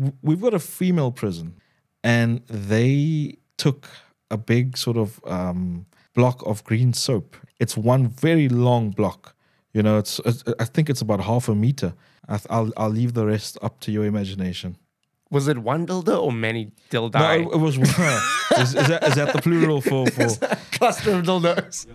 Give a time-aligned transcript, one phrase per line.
[0.00, 1.56] w- we've got a female prison,
[2.02, 3.88] and they took
[4.30, 7.36] a big sort of um, block of green soap.
[7.58, 9.36] It's one very long block.
[9.72, 11.94] You know, it's, it's I think it's about half a meter.
[12.28, 14.76] I th- I'll I'll leave the rest up to your imagination.
[15.30, 17.14] Was it one dildo or many dildi?
[17.14, 17.78] No, it, it was
[18.58, 20.26] is, is, that, is that the plural for for?
[20.72, 21.86] cluster of dildos.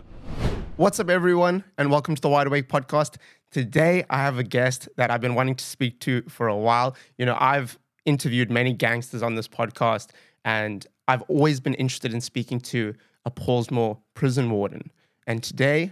[0.77, 3.15] What's up, everyone, and welcome to the Wide Awake podcast.
[3.51, 6.95] Today, I have a guest that I've been wanting to speak to for a while.
[7.17, 10.09] You know, I've interviewed many gangsters on this podcast,
[10.43, 12.93] and I've always been interested in speaking to
[13.25, 14.91] a Pollsmoor prison warden.
[15.27, 15.91] And today,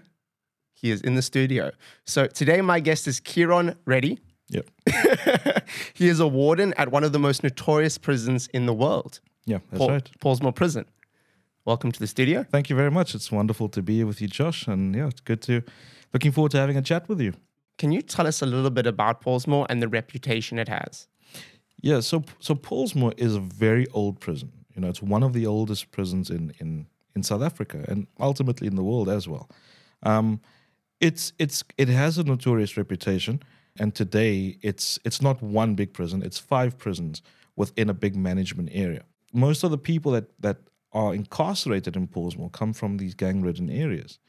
[0.74, 1.72] he is in the studio.
[2.06, 4.20] So today, my guest is Kieron Reddy.
[4.50, 4.70] Yep.
[5.94, 9.60] he is a warden at one of the most notorious prisons in the world, Yeah,
[9.72, 10.10] that's Paul- right.
[10.20, 10.86] Pollsmoor Prison.
[11.66, 12.44] Welcome to the studio.
[12.44, 13.16] Thank you very much.
[13.16, 15.64] It's wonderful to be here with you, Josh, and yeah, it's good to.
[16.14, 17.34] Looking forward to having a chat with you.
[17.78, 21.08] Can you tell us a little bit about Pollsmoor and the reputation it has?
[21.84, 24.54] Yeah, so so Pollsmoor is a very old prison.
[24.74, 28.68] You know, it's one of the oldest prisons in in in South Africa and ultimately
[28.68, 29.50] in the world as well.
[30.02, 30.40] Um,
[31.02, 33.44] it's it's it has a notorious reputation,
[33.78, 37.22] and today it's it's not one big prison; it's five prisons
[37.58, 39.04] within a big management area.
[39.34, 40.58] Most of the people that that
[40.94, 44.20] are incarcerated in Pollsmoor come from these gang-ridden areas.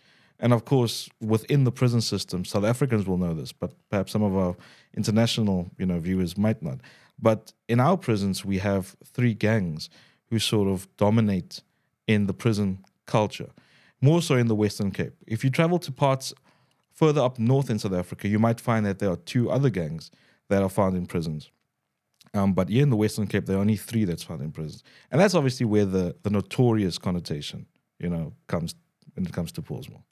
[0.40, 4.22] And of course, within the prison system, South Africans will know this, but perhaps some
[4.22, 4.56] of our
[4.96, 6.80] international, you know, viewers might not.
[7.18, 9.88] But in our prisons, we have three gangs
[10.30, 11.62] who sort of dominate
[12.06, 13.50] in the prison culture,
[14.00, 15.14] more so in the Western Cape.
[15.26, 16.34] If you travel to parts
[16.92, 20.10] further up north in South Africa, you might find that there are two other gangs
[20.48, 21.50] that are found in prisons.
[22.34, 24.82] Um, but here in the Western Cape, there are only three that's found in prisons,
[25.10, 27.66] and that's obviously where the the notorious connotation,
[28.00, 28.74] you know, comes
[29.14, 30.02] when it comes to Pollsmoor.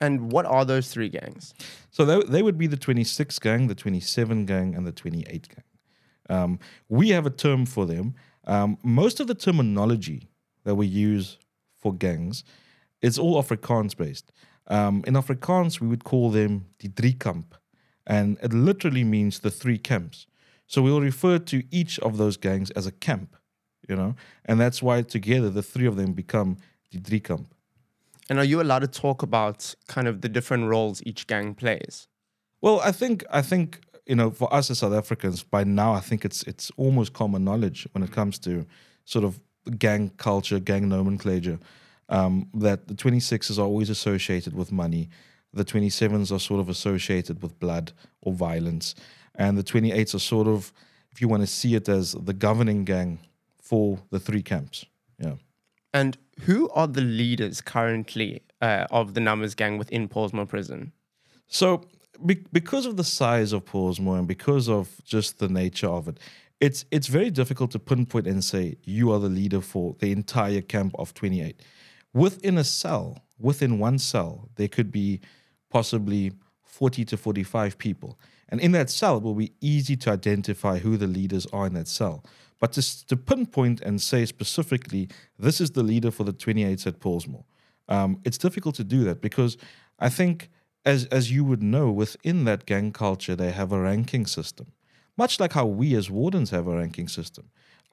[0.00, 1.54] And what are those three gangs?
[1.90, 5.64] So they, they would be the 26 gang, the 27 gang, and the 28 gang.
[6.28, 6.58] Um,
[6.88, 8.14] we have a term for them.
[8.46, 10.28] Um, most of the terminology
[10.64, 11.38] that we use
[11.76, 12.44] for gangs,
[13.02, 14.32] it's all Afrikaans based.
[14.66, 17.54] Um, in Afrikaans, we would call them the drie kamp,
[18.06, 20.26] and it literally means the three camps.
[20.66, 23.36] So we'll refer to each of those gangs as a camp,
[23.88, 24.14] you know,
[24.46, 26.56] and that's why together the three of them become
[26.90, 27.54] the drie kamp.
[28.30, 32.08] And are you allowed to talk about kind of the different roles each gang plays?
[32.62, 36.00] Well, I think I think you know for us as South Africans by now I
[36.00, 38.66] think it's it's almost common knowledge when it comes to
[39.04, 39.40] sort of
[39.78, 41.58] gang culture, gang nomenclature.
[42.10, 45.08] Um, that the 26s are always associated with money,
[45.54, 48.94] the 27s are sort of associated with blood or violence,
[49.36, 50.70] and the 28s are sort of,
[51.12, 53.20] if you want to see it as the governing gang
[53.58, 54.84] for the three camps.
[55.18, 55.36] Yeah.
[55.94, 60.92] And who are the leaders currently uh, of the Numbers gang within Pollsmoor Prison?
[61.46, 61.86] So,
[62.24, 66.18] be- because of the size of Pollsmoor and because of just the nature of it,
[66.60, 70.60] it's it's very difficult to pinpoint and say you are the leader for the entire
[70.60, 71.60] camp of 28.
[72.12, 75.20] Within a cell, within one cell, there could be
[75.70, 76.32] possibly
[76.62, 78.18] 40 to 45 people.
[78.48, 81.74] And in that cell, it will be easy to identify who the leaders are in
[81.74, 82.24] that cell.
[82.60, 85.08] But to, to pinpoint and say specifically,
[85.38, 87.44] this is the leader for the 28s at Pollsmoor,
[87.88, 89.56] um, it's difficult to do that because
[89.98, 90.50] I think,
[90.84, 94.72] as, as you would know, within that gang culture, they have a ranking system,
[95.16, 97.50] much like how we as wardens have a ranking system.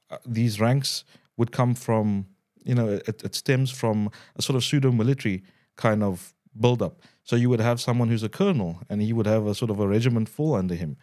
[0.10, 1.04] Uh, these ranks
[1.38, 2.26] would come from,
[2.64, 5.44] you know, it, it stems from a sort of pseudo military
[5.78, 7.02] kind of build up.
[7.24, 9.80] So you would have someone who's a colonel and he would have a sort of
[9.80, 10.98] a regiment fall under him.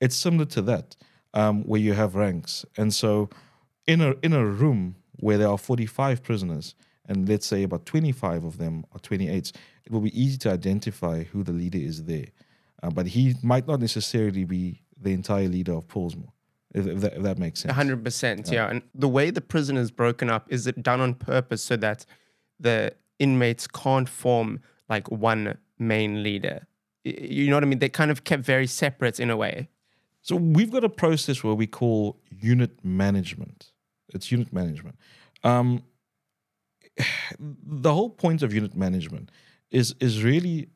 [0.00, 0.96] It's similar to that,
[1.34, 2.64] um, where you have ranks.
[2.76, 3.28] And so
[3.86, 6.74] in a in a room where there are 45 prisoners,
[7.08, 9.52] and let's say about 25 of them are 28s,
[9.84, 12.26] it will be easy to identify who the leader is there.
[12.82, 16.30] Uh, but he might not necessarily be the entire leader of Pollsmoor,
[16.74, 17.74] if, if, that, if that makes sense.
[17.74, 18.68] 100%, yeah.
[18.68, 22.04] And the way the prison is broken up, is it done on purpose so that
[22.60, 26.66] the inmates can't form like one main leader?
[27.04, 27.78] You know what I mean?
[27.78, 29.68] They're kind of kept very separate in a way.
[30.20, 33.72] So we've got a process where we call unit management.
[34.08, 34.96] It's unit management.
[35.42, 35.82] Um,
[37.38, 39.30] the whole point of unit management
[39.70, 40.68] is is really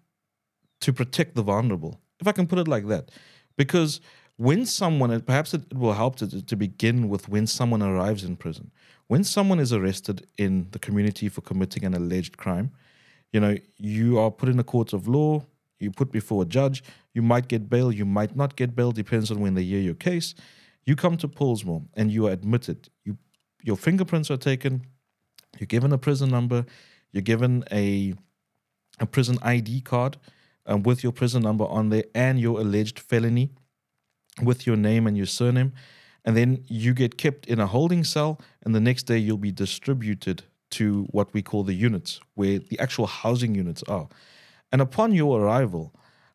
[0.80, 3.10] to protect the vulnerable, if I can put it like that,
[3.56, 4.00] because
[4.36, 8.72] when someone, perhaps it, will help to, to begin with when someone arrives in prison.
[9.06, 12.72] When someone is arrested in the community for committing an alleged crime,
[13.32, 15.44] you know, you are put in a court of law,
[15.78, 16.82] you put before a judge,
[17.12, 19.94] you might get bail, you might not get bail, depends on when they hear your
[19.94, 20.34] case.
[20.84, 22.88] You come to Pollsmoor and you are admitted.
[23.04, 23.18] You
[23.64, 24.86] your fingerprints are taken,
[25.58, 26.64] you're given a prison number,
[27.12, 28.14] you're given a
[29.00, 30.18] a prison ID card
[30.66, 33.50] um, with your prison number on there and your alleged felony
[34.40, 35.72] with your name and your surname.
[36.24, 39.50] and then you get kept in a holding cell, and the next day you'll be
[39.50, 44.08] distributed to what we call the units, where the actual housing units are.
[44.70, 45.92] And upon your arrival,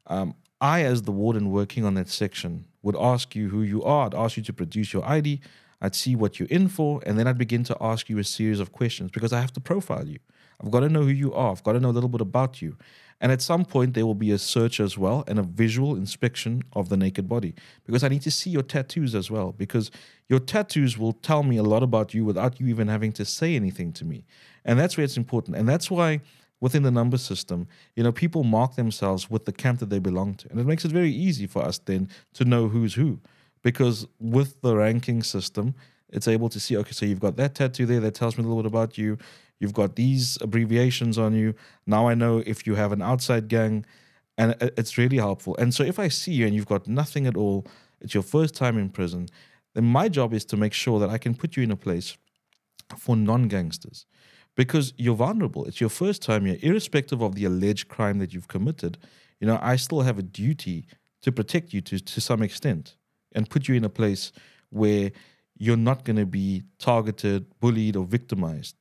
[0.08, 4.08] um, I, as the warden working on that section, would ask you who you are.
[4.08, 5.40] I'd ask you to produce your ID.
[5.82, 8.60] I'd see what you're in for, and then I'd begin to ask you a series
[8.60, 10.20] of questions because I have to profile you.
[10.62, 11.52] I've got to know who you are.
[11.52, 12.78] I've got to know a little bit about you.
[13.20, 16.64] And at some point, there will be a search as well and a visual inspection
[16.74, 19.52] of the naked body because I need to see your tattoos as well.
[19.52, 19.90] Because
[20.30, 23.56] your tattoos will tell me a lot about you without you even having to say
[23.56, 24.26] anything to me.
[24.66, 25.58] And that's where it's important.
[25.58, 26.22] And that's why
[26.60, 30.36] within the number system, you know, people mark themselves with the camp that they belong
[30.36, 30.50] to.
[30.50, 33.20] And it makes it very easy for us then to know who's who.
[33.68, 35.76] Because with the ranking system,
[36.08, 38.48] it's able to see, okay, so you've got that tattoo there that tells me a
[38.48, 39.18] little bit about you.
[39.60, 41.54] You've got these abbreviations on you.
[41.86, 43.86] Now I know if you have an outside gang,
[44.38, 45.54] and it's really helpful.
[45.58, 47.68] And so if I see you and you've got nothing at all,
[48.00, 49.28] it's your first time in prison,
[49.76, 52.16] then my job is to make sure that I can put you in a place
[52.98, 54.06] for non gangsters
[54.56, 55.66] because you're vulnerable.
[55.66, 58.98] It's your first time here, irrespective of the alleged crime that you've committed.
[59.42, 60.88] You know, I still have a duty
[61.24, 62.96] to protect you to, to some extent
[63.38, 64.34] and put you in a place
[64.72, 65.12] where
[65.58, 68.76] you're not going to be targeted, bullied, or victimized.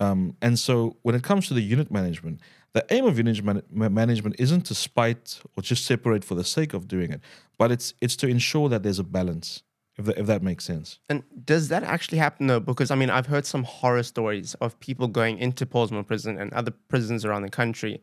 [0.00, 2.40] Um, and so when it comes to the unit management,
[2.72, 6.74] the aim of unit man- management isn't to spite or just separate for the sake
[6.74, 7.20] of doing it,
[7.58, 9.62] but it's it's to ensure that there's a balance.
[9.98, 11.00] If that, if that makes sense.
[11.10, 12.60] And does that actually happen though?
[12.60, 16.50] Because I mean, I've heard some horror stories of people going into Pollsmoor prison and
[16.54, 18.00] other prisons around the country,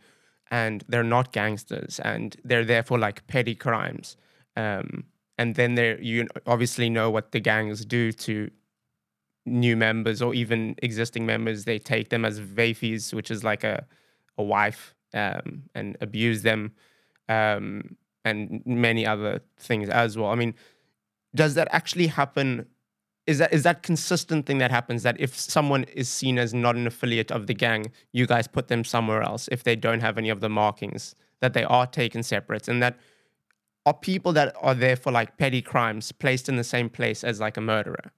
[0.51, 4.17] and they're not gangsters and they're there for like petty crimes.
[4.55, 5.05] Um,
[5.39, 8.51] and then there, you obviously know what the gangs do to
[9.45, 11.63] new members or even existing members.
[11.63, 13.85] They take them as wyfies, which is like a
[14.37, 16.73] a wife, um, and abuse them,
[17.29, 17.95] um,
[18.25, 20.29] and many other things as well.
[20.29, 20.53] I mean,
[21.33, 22.65] does that actually happen?
[23.25, 25.03] Is that is that consistent thing that happens?
[25.03, 28.67] That if someone is seen as not an affiliate of the gang, you guys put
[28.67, 32.23] them somewhere else if they don't have any of the markings that they are taken
[32.23, 32.97] separate, and that
[33.85, 37.39] are people that are there for like petty crimes placed in the same place as
[37.39, 38.11] like a murderer.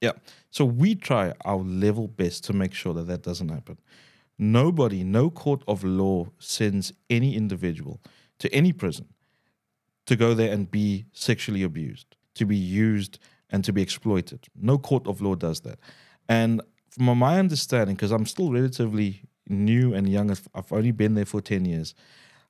[0.00, 0.12] Yeah.
[0.50, 3.78] So we try our level best to make sure that that doesn't happen.
[4.38, 8.00] Nobody, no court of law sends any individual
[8.40, 9.08] to any prison
[10.06, 13.18] to go there and be sexually abused, to be used
[13.50, 14.46] and to be exploited.
[14.54, 15.78] No court of law does that.
[16.28, 21.24] And from my understanding, because I'm still relatively new and young, I've only been there
[21.24, 21.94] for 10 years,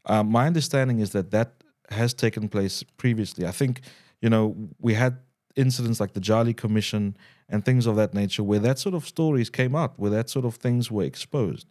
[0.06, 3.46] uh, my understanding is that that has taken place previously.
[3.46, 3.80] I think,
[4.20, 5.18] you know, we had
[5.56, 7.16] incidents like the Jali Commission
[7.48, 10.44] and things of that nature, where that sort of stories came out, where that sort
[10.44, 11.66] of things were exposed.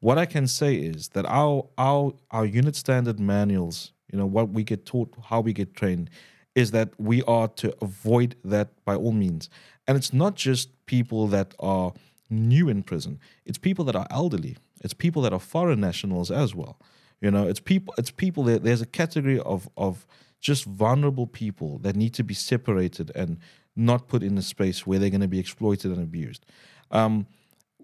[0.00, 4.50] What I can say is that our our our unit standard manuals, you know, what
[4.50, 6.08] we get taught, how we get trained,
[6.54, 9.50] is that we are to avoid that by all means.
[9.86, 11.92] And it's not just people that are
[12.30, 14.56] new in prison; it's people that are elderly.
[14.82, 16.78] It's people that are foreign nationals as well.
[17.20, 17.94] You know, it's people.
[17.98, 20.06] It's people that there's a category of of
[20.40, 23.38] just vulnerable people that need to be separated and
[23.74, 26.46] not put in a space where they're going to be exploited and abused.
[26.90, 27.26] Um,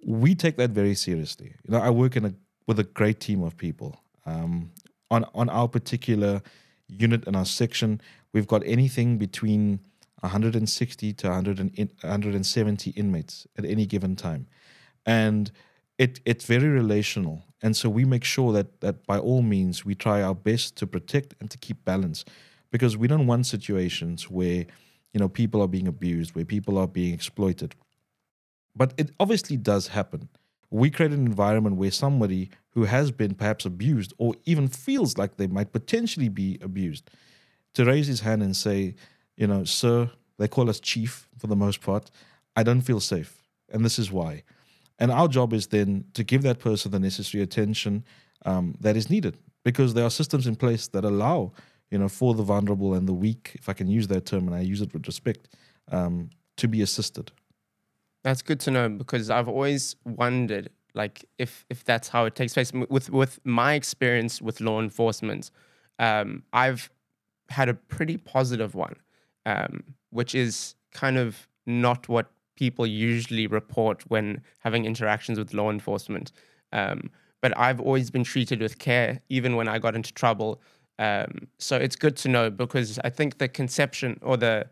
[0.04, 1.54] we take that very seriously.
[1.64, 2.34] You know, I work in a
[2.66, 4.00] with a great team of people.
[4.26, 4.70] Um,
[5.10, 6.42] on on our particular
[6.88, 8.00] unit in our section,
[8.32, 9.80] we've got anything between
[10.20, 14.46] 160 to 100 and, 170 inmates at any given time,
[15.04, 15.50] and
[15.98, 17.44] it it's very relational.
[17.62, 20.86] And so we make sure that that by all means we try our best to
[20.86, 22.24] protect and to keep balance,
[22.70, 24.66] because we don't want situations where
[25.12, 27.74] you know people are being abused, where people are being exploited.
[28.76, 30.28] But it obviously does happen.
[30.70, 35.36] We create an environment where somebody who has been perhaps abused or even feels like
[35.36, 37.08] they might potentially be abused
[37.74, 38.96] to raise his hand and say,
[39.36, 42.10] you know, sir, they call us chief for the most part.
[42.56, 43.42] I don't feel safe.
[43.72, 44.42] And this is why.
[44.98, 48.04] And our job is then to give that person the necessary attention
[48.46, 51.52] um, that is needed because there are systems in place that allow,
[51.90, 54.54] you know, for the vulnerable and the weak, if I can use that term and
[54.54, 55.48] I use it with respect,
[55.90, 57.32] um, to be assisted.
[58.22, 62.54] That's good to know because I've always wondered, like, if if that's how it takes
[62.54, 62.72] place.
[62.72, 65.50] With with my experience with law enforcement,
[65.98, 66.90] um, I've
[67.50, 68.96] had a pretty positive one,
[69.44, 75.70] um, which is kind of not what people usually report when having interactions with law
[75.70, 76.32] enforcement.
[76.72, 77.10] Um,
[77.42, 80.62] but I've always been treated with care, even when I got into trouble.
[80.98, 84.66] Um, so it's good to know because I think the conception or the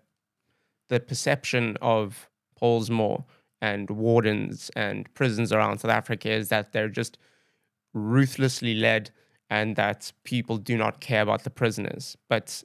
[0.88, 2.28] the perception of
[2.60, 3.24] Pollsmoor
[3.62, 7.16] and wardens and prisons around South Africa is that they're just
[7.94, 9.10] ruthlessly led
[9.48, 12.16] and that people do not care about the prisoners.
[12.28, 12.62] But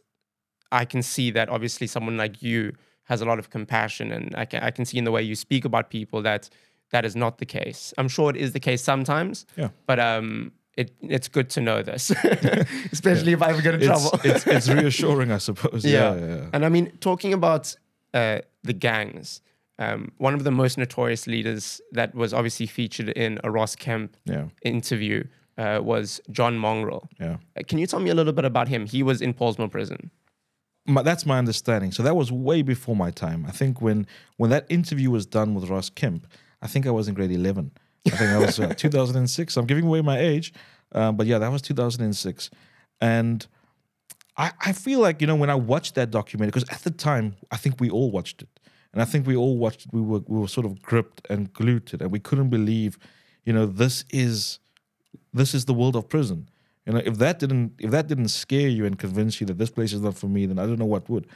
[0.71, 2.73] I can see that obviously someone like you
[3.07, 5.35] has a lot of compassion, and I can I can see in the way you
[5.35, 6.49] speak about people that
[6.91, 7.93] that is not the case.
[7.97, 9.45] I'm sure it is the case sometimes.
[9.57, 9.69] Yeah.
[9.85, 12.11] But um, it it's good to know this,
[12.91, 14.19] especially if I ever get in It's, trouble.
[14.23, 15.83] it's, it's reassuring, I suppose.
[15.85, 15.91] yeah.
[16.13, 16.49] Yeah, yeah, yeah.
[16.53, 17.75] And I mean, talking about
[18.13, 19.41] uh, the gangs,
[19.79, 24.15] um, one of the most notorious leaders that was obviously featured in a Ross Kemp
[24.25, 25.23] Yeah, interview
[25.57, 27.07] uh, was John Mongrel.
[27.19, 27.37] yeah.
[27.57, 28.85] Uh, Can you tell me a little bit about him?
[28.85, 30.11] He was in Pollsmoor Prison.
[30.87, 31.91] My, that's my understanding.
[31.91, 33.45] So that was way before my time.
[33.47, 36.25] I think when when that interview was done with Ross Kemp,
[36.61, 37.71] I think I was in grade eleven.
[38.07, 39.57] I think I was uh, 2006.
[39.57, 40.53] I'm giving away my age,
[40.93, 42.49] um, but yeah, that was 2006,
[43.01, 43.45] and
[44.37, 47.35] I, I feel like you know when I watched that documentary because at the time
[47.51, 48.49] I think we all watched it,
[48.93, 49.85] and I think we all watched.
[49.85, 52.49] it, We were we were sort of gripped and glued to it, and we couldn't
[52.49, 52.97] believe,
[53.43, 54.59] you know, this is
[55.33, 56.47] this is the world of prison.
[56.87, 59.69] You know, if that didn't if that didn't scare you and convince you that this
[59.69, 61.27] place is not for me, then I don't know what would.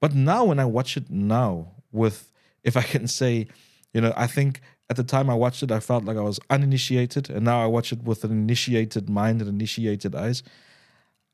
[0.00, 2.32] But now when I watch it now, with
[2.64, 3.46] if I can say,
[3.92, 6.40] you know, I think at the time I watched it, I felt like I was
[6.48, 10.42] uninitiated, and now I watch it with an initiated mind and initiated eyes.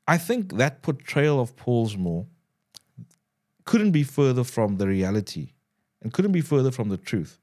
[0.09, 2.25] I think that portrayal of Pollsmoor
[3.63, 5.53] couldn't be further from the reality
[6.01, 7.39] and couldn't be further from the truth.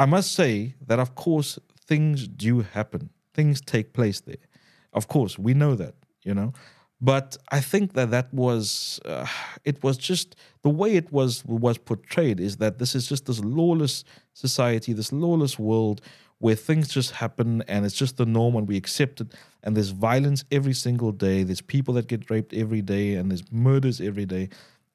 [0.00, 4.48] I must say that, of course, things do happen, things take place there.
[4.92, 6.52] Of course, we know that, you know.
[7.00, 9.26] But I think that that was, uh,
[9.64, 13.40] it was just the way it was was portrayed is that this is just this
[13.40, 16.00] lawless society, this lawless world
[16.38, 19.32] where things just happen and it's just the norm and we accept it.
[19.64, 21.42] And there's violence every single day.
[21.42, 24.48] There's people that get raped every day and there's murders every day.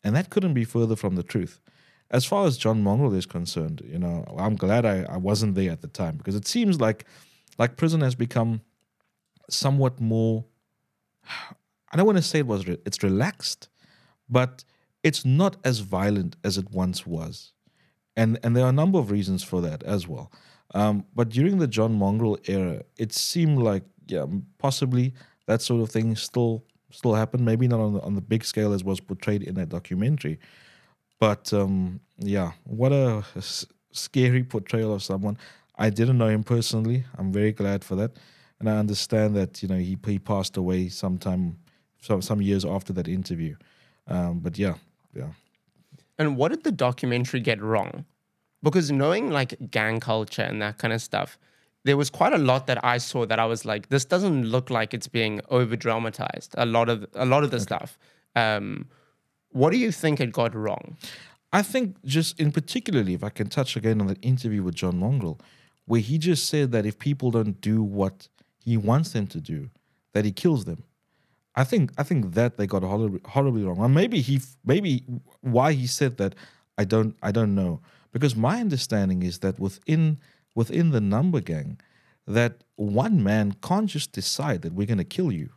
[0.04, 1.60] And that couldn't be further from the truth.
[2.10, 5.72] As far as John Mongrel is concerned, you know, I'm glad I, I wasn't there
[5.72, 7.06] at the time because it seems like
[7.58, 8.62] like prison has become
[9.50, 10.46] somewhat more
[11.92, 13.70] I don't want to say it was re- it's relaxed,
[14.30, 14.64] but
[15.04, 17.54] it's not as violent as it once was,
[18.16, 20.32] and and there are a number of reasons for that as well.
[20.74, 24.26] Um, but during the John Mongrel era, it seemed like yeah,
[24.58, 25.14] possibly
[25.48, 27.46] that sort of thing still still happened.
[27.46, 30.40] Maybe not on the, on the big scale as was portrayed in that documentary,
[31.20, 35.38] but um, yeah, what a s- scary portrayal of someone.
[35.78, 37.06] I didn't know him personally.
[37.18, 38.18] I'm very glad for that,
[38.60, 41.58] and I understand that you know he he passed away sometime
[42.02, 43.56] some some years after that interview.
[44.08, 44.76] Um, but yeah,
[45.14, 45.32] yeah,
[46.18, 48.06] And what did the documentary get wrong?
[48.64, 51.38] Because knowing like gang culture and that kind of stuff,
[51.84, 54.70] there was quite a lot that I saw that I was like, this doesn't look
[54.70, 56.56] like it's being over dramatized.
[56.58, 57.98] A lot of a lot of the stuff.
[58.36, 58.88] Um,
[59.52, 60.98] what do you think it got wrong?
[61.52, 65.00] I think just in particularly, if I can touch again on that interview with John
[65.00, 65.40] Mongrel,
[65.86, 68.28] where he just said that if people don't do what
[68.68, 69.70] he wants them to do,
[70.14, 70.84] that he kills them.
[71.56, 73.80] I think I think that they got horribly, horribly wrong.
[73.80, 75.04] And maybe he maybe
[75.40, 76.36] why he said that
[76.78, 77.80] I don't I don't know
[78.12, 80.20] because my understanding is that within
[80.54, 81.80] within the number gang
[82.28, 85.50] that one man can't just decide that we're going to kill you.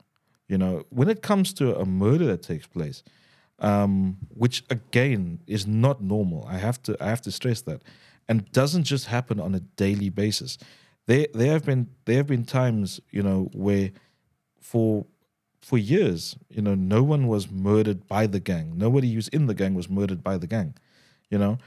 [0.47, 3.03] You know, when it comes to a murder that takes place,
[3.59, 6.47] um, which again is not normal.
[6.49, 7.83] I have to I have to stress that,
[8.29, 10.59] and doesn't just happen on a daily basis.
[11.11, 13.91] There there have been there have been times you know where
[14.61, 15.07] for
[15.61, 18.79] for years you know no one was murdered by the gang.
[18.79, 20.75] Nobody who's in the gang was murdered by the gang.
[21.29, 21.59] You know.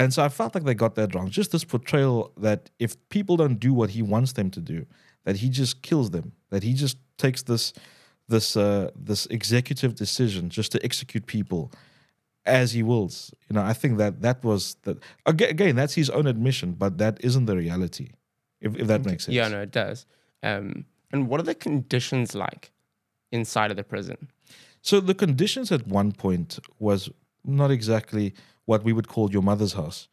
[0.00, 1.30] And so I felt like they got that wrong.
[1.30, 4.84] Just this portrayal that if people don't do what he wants them to do,
[5.26, 6.32] that he just kills them.
[6.50, 7.72] That he just takes this
[8.26, 11.70] this uh, this executive decision just to execute people
[12.44, 13.32] as he wills.
[13.48, 16.98] You know, I think that that was that again, again that's his own admission, but
[16.98, 18.08] that isn't the reality.
[18.62, 19.34] If if that makes sense.
[19.34, 20.06] Yeah, no, it does.
[20.42, 22.72] Um, and what are the conditions like
[23.30, 24.28] inside of the prison?
[24.80, 27.10] So the conditions at one point was
[27.44, 30.08] not exactly what we would call your mother's house,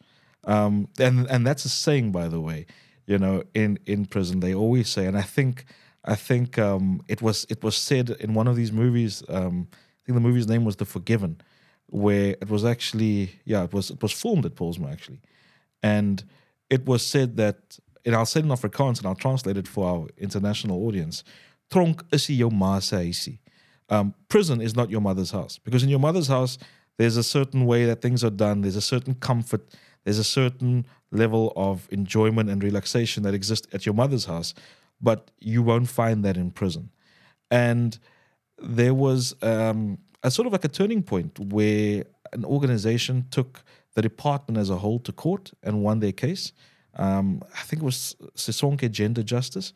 [0.46, 2.66] um, and and that's a saying, by the way.
[3.06, 5.66] You know, in in prison they always say, and I think
[6.06, 9.24] I think um, it was it was said in one of these movies.
[9.30, 11.42] Um, I think the movie's name was The Forgiven,
[11.88, 15.22] where it was actually yeah it was it was filmed at Pollsmoor actually,
[15.82, 16.24] and
[16.70, 17.80] it was said that
[18.10, 21.24] and I'll say it in Afrikaans and I'll translate it for our international audience.
[21.72, 23.38] Tronk is nie jou ma se huisie
[23.90, 26.58] um, prison is not your mother's house because in your mother's house
[26.98, 29.62] there's a certain way that things are done there's a certain comfort
[30.04, 34.54] there's a certain level of enjoyment and relaxation that exists at your mother's house
[35.02, 36.90] but you won't find that in prison
[37.52, 38.00] and
[38.62, 43.64] there was um, a sort of like a turning point where an organization took
[43.96, 46.54] the department as a whole to court and won their case
[46.96, 49.74] um, i think it was sisonke gender justice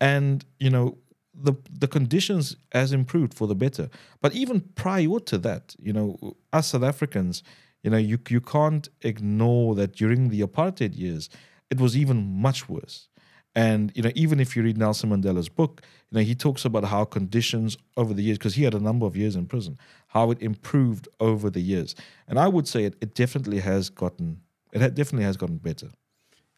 [0.00, 0.98] and you know
[1.34, 3.88] the the conditions has improved for the better.
[4.20, 7.42] But even prior to that, you know, us South Africans,
[7.82, 11.28] You know, you you can't ignore that during the apartheid years,
[11.70, 13.08] it was even much worse.
[13.54, 16.84] And you know, even if you read Nelson Mandela's book, you know, he talks about
[16.84, 19.78] how conditions over the years, because he had a number of years in prison,
[20.08, 21.94] how it improved over the years.
[22.28, 24.40] And I would say it, it definitely has gotten
[24.72, 25.88] it definitely has gotten better.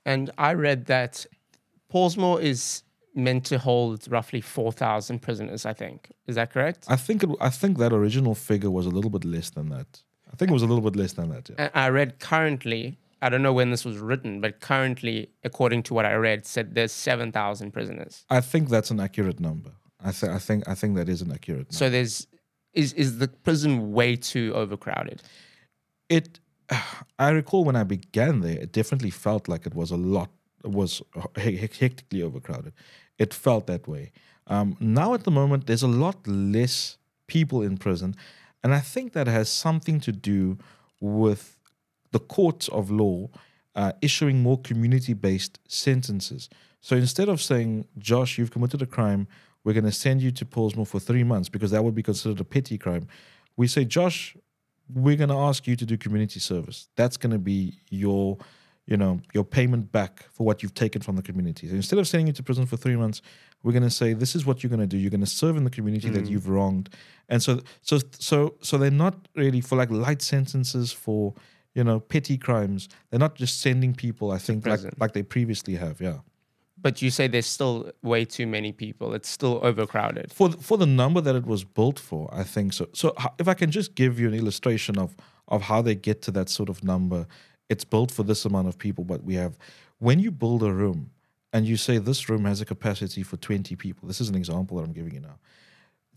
[0.05, 1.27] And I read that
[1.93, 2.83] Pollsmoor is
[3.15, 6.11] meant to hold roughly 4,000 prisoners, I think.
[6.27, 6.85] Is that correct?
[6.89, 10.03] I think it, I think that original figure was a little bit less than that.
[10.33, 11.49] I think it was a little bit less than that.
[11.49, 11.71] Yeah.
[11.75, 16.05] I read currently, I don't know when this was written, but currently, according to what
[16.05, 18.25] I read, said there's 7,000 prisoners.
[18.29, 19.71] I think that's an accurate number.
[20.03, 21.73] I think I think I think that is an accurate number.
[21.73, 22.27] So there's
[22.75, 25.23] is is the prison way too overcrowded?
[26.09, 26.41] it
[27.19, 30.31] I recall when I began there, it definitely felt like it was a lot
[30.65, 31.03] it was
[31.39, 32.73] he- he- hectically overcrowded.
[33.19, 34.13] It felt that way.
[34.47, 38.15] Um, now at the moment, there's a lot less people in prison,
[38.63, 40.59] and I think that has something to do
[41.01, 41.59] with
[42.13, 43.29] the courts of law
[43.75, 46.49] uh, issuing more community-based sentences.
[46.81, 49.27] So instead of saying, "Josh, you've committed a crime,"
[49.65, 52.41] we're going to send you to Pollsmoor for three months because that would be considered
[52.41, 53.07] a petty crime.
[53.57, 54.37] We say, Josh,
[54.93, 56.89] we're going to ask you to do community service.
[56.97, 58.39] That's going to be your,
[58.87, 61.69] you know, your payment back for what you've taken from the community.
[61.69, 63.23] So instead of sending you to prison for three months,
[63.63, 64.99] we're going to say this is what you're going to do.
[64.99, 66.31] You're going to serve in the community that mm.
[66.31, 66.91] you've wronged,
[67.31, 71.35] and so so so so they're not really for like light sentences for
[71.75, 72.91] you know petty crimes.
[73.09, 74.31] They're not just sending people.
[74.31, 76.01] I think like like they previously have.
[76.01, 76.19] Yeah.
[76.85, 79.15] But you say there's still way too many people.
[79.15, 80.31] It's still overcrowded.
[80.39, 82.85] for th- for the number that it was built for, I think so.
[82.93, 83.07] So
[83.39, 85.17] if I can just give you an illustration of
[85.49, 87.27] of how they get to that sort of number,
[87.73, 89.03] it's built for this amount of people.
[89.05, 89.57] But we have
[89.99, 91.11] when you build a room
[91.55, 94.07] and you say this room has a capacity for twenty people.
[94.07, 95.39] This is an example that I'm giving you now.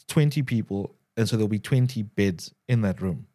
[0.07, 3.27] Twenty people, and so there'll be twenty beds in that room,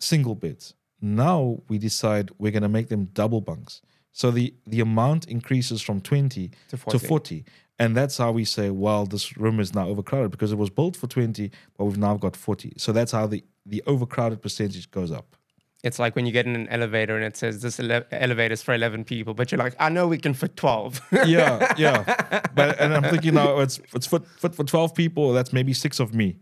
[0.00, 0.74] single beds.
[1.00, 3.82] Now we decide we're going to make them double bunks.
[4.12, 7.06] So the the amount increases from twenty To to 40.
[7.06, 7.44] 40.
[7.80, 10.96] And that's how we say, well, this room is now overcrowded because it was built
[10.96, 12.72] for 20, but we've now got 40.
[12.76, 15.36] So that's how the, the overcrowded percentage goes up.
[15.84, 18.64] It's like when you get in an elevator and it says this ele- elevator is
[18.64, 21.00] for 11 people, but you're like, I know we can fit 12.
[21.26, 22.02] Yeah, yeah.
[22.56, 26.00] But and I'm thinking now it's it's fit, fit for 12 people, that's maybe six
[26.00, 26.36] of me.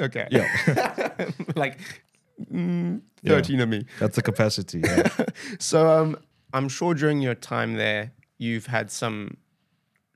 [0.00, 0.26] okay.
[0.32, 0.48] Yeah.
[1.54, 1.78] like
[2.52, 3.34] mm, Yeah.
[3.36, 3.84] 13 of me.
[4.00, 4.80] That's the capacity.
[4.80, 5.08] Yeah.
[5.60, 6.16] So um,
[6.52, 9.36] I'm sure during your time there, you've had some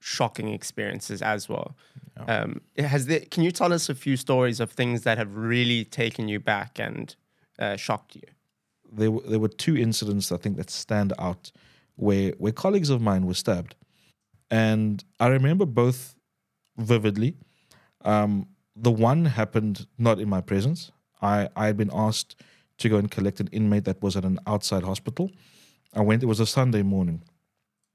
[0.01, 1.77] shocking experiences as well.
[2.29, 5.85] Um, has there, can you tell us a few stories of things that have really
[5.85, 7.14] taken you back and
[7.59, 8.22] uh, shocked you?
[8.92, 11.53] there were, there were two incidents I think that stand out
[11.96, 13.75] where where colleagues of mine were stabbed,
[14.51, 16.14] and I remember both
[16.77, 17.37] vividly.
[18.05, 20.92] Um, the one happened not in my presence.
[21.22, 22.37] I I had been asked
[22.79, 25.31] to go and collect an inmate that was at an outside hospital.
[25.96, 26.22] I went.
[26.22, 27.22] It was a Sunday morning,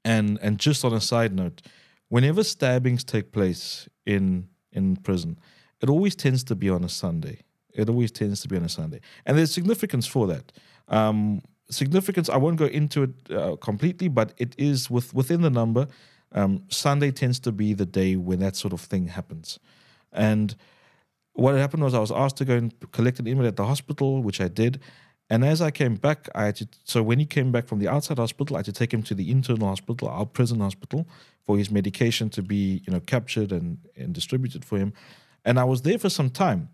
[0.04, 1.62] and and just on a side note,
[2.08, 5.38] whenever stabbings take place in in prison,
[5.80, 7.38] it always tends to be on a Sunday.
[7.74, 10.52] It always tends to be on a Sunday, and there's significance for that.
[10.88, 12.28] Um, significance.
[12.28, 15.86] I won't go into it uh, completely, but it is with within the number.
[16.32, 19.60] Um, Sunday tends to be the day when that sort of thing happens,
[20.12, 20.56] and
[21.34, 24.22] what happened was I was asked to go and collect an inmate at the hospital,
[24.22, 24.80] which I did.
[25.32, 26.68] And as I came back, I had to.
[26.84, 29.14] So when he came back from the outside hospital, I had to take him to
[29.14, 31.08] the internal hospital, our prison hospital,
[31.46, 34.92] for his medication to be, you know, captured and, and distributed for him.
[35.42, 36.68] And I was there for some time.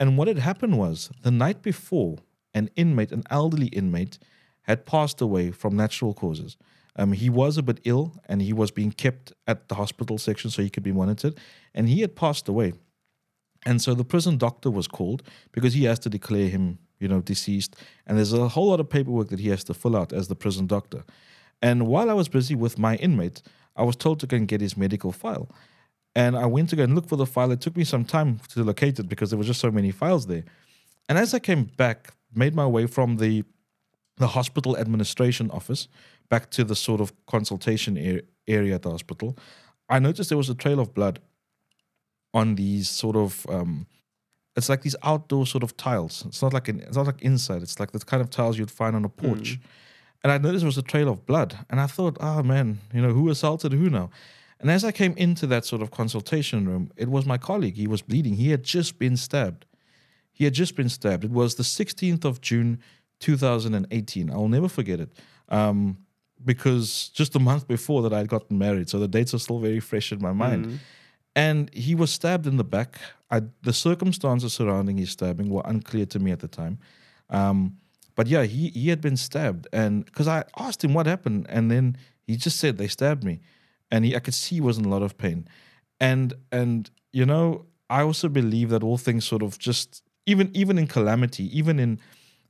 [0.00, 2.18] And what had happened was the night before,
[2.52, 4.18] an inmate, an elderly inmate,
[4.62, 6.56] had passed away from natural causes.
[6.96, 10.50] Um, he was a bit ill and he was being kept at the hospital section
[10.50, 11.38] so he could be monitored.
[11.76, 12.72] And he had passed away.
[13.64, 17.20] And so the prison doctor was called because he has to declare him, you know,
[17.20, 17.74] deceased.
[18.06, 20.36] And there's a whole lot of paperwork that he has to fill out as the
[20.36, 21.02] prison doctor.
[21.60, 23.42] And while I was busy with my inmate,
[23.76, 25.50] I was told to go and get his medical file.
[26.14, 27.50] And I went to go and look for the file.
[27.52, 30.26] It took me some time to locate it because there were just so many files
[30.26, 30.44] there.
[31.08, 33.44] And as I came back, made my way from the
[34.20, 35.88] the hospital administration office
[36.28, 39.36] back to the sort of consultation area at the hospital,
[39.88, 41.20] I noticed there was a trail of blood
[42.32, 43.86] on these sort of um,
[44.56, 46.24] it's like these outdoor sort of tiles.
[46.26, 47.62] It's not like an, it's not like inside.
[47.62, 49.26] It's like the kind of tiles you'd find on a hmm.
[49.26, 49.58] porch.
[50.22, 53.00] And I noticed there was a trail of blood, and I thought, oh man, you
[53.00, 54.10] know who assaulted who now?
[54.60, 57.76] And as I came into that sort of consultation room, it was my colleague.
[57.76, 58.34] He was bleeding.
[58.34, 59.64] He had just been stabbed.
[60.32, 61.24] He had just been stabbed.
[61.24, 62.80] It was the 16th of June,
[63.20, 64.30] 2018.
[64.30, 65.10] I'll never forget it.
[65.48, 65.98] Um,
[66.44, 68.88] because just a month before that, I had gotten married.
[68.88, 70.66] So the dates are still very fresh in my mind.
[70.66, 70.76] Hmm.
[71.34, 72.98] And he was stabbed in the back.
[73.30, 76.78] I, the circumstances surrounding his stabbing were unclear to me at the time.
[77.28, 77.76] Um,
[78.16, 81.70] but yeah, he he had been stabbed, and because I asked him what happened, and
[81.70, 83.40] then he just said they stabbed me,
[83.90, 85.46] and he I could see he was in a lot of pain,
[86.00, 90.76] and and you know I also believe that all things sort of just even even
[90.76, 92.00] in calamity, even in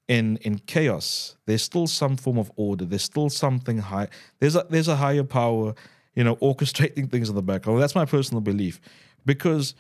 [0.09, 2.85] in in chaos, there's still some form of order.
[2.85, 4.09] There's still something high.
[4.41, 5.75] There's a there's a higher power,
[6.15, 7.81] you know, orchestrating things in the background.
[7.81, 8.81] That's my personal belief,
[9.25, 9.75] because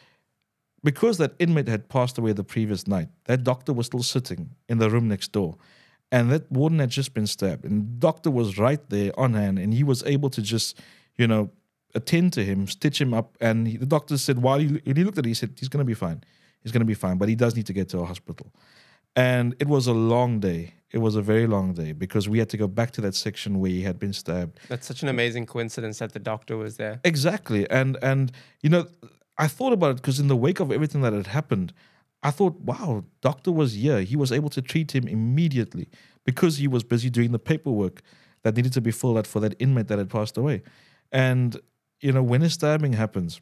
[0.83, 3.09] because that inmate had passed away the previous night.
[3.25, 5.57] That doctor was still sitting in the room next door,
[6.11, 7.65] and that warden had just been stabbed.
[7.65, 10.79] And the doctor was right there on hand, and he was able to just,
[11.17, 11.51] you know,
[11.95, 13.37] attend to him, stitch him up.
[13.41, 15.85] And he, the doctor said, while he, he looked at it, he said, he's going
[15.85, 16.23] to be fine.
[16.63, 18.53] He's going to be fine, but he does need to get to a hospital.
[19.17, 20.75] And it was a long day.
[20.93, 23.61] It was a very long day because we had to go back to that section
[23.61, 24.59] where he had been stabbed.
[24.69, 27.01] That's such an amazing coincidence that the doctor was there.
[27.05, 27.69] Exactly.
[27.71, 28.87] And and you know,
[29.41, 31.73] I thought about it because in the wake of everything that had happened,
[32.23, 34.03] I thought, wow, doctor was here.
[34.03, 35.89] He was able to treat him immediately
[36.27, 38.03] because he was busy doing the paperwork
[38.43, 40.63] that needed to be filled out for that inmate that had passed away.
[41.11, 41.59] And
[42.03, 43.41] you know, when a stabbing happens,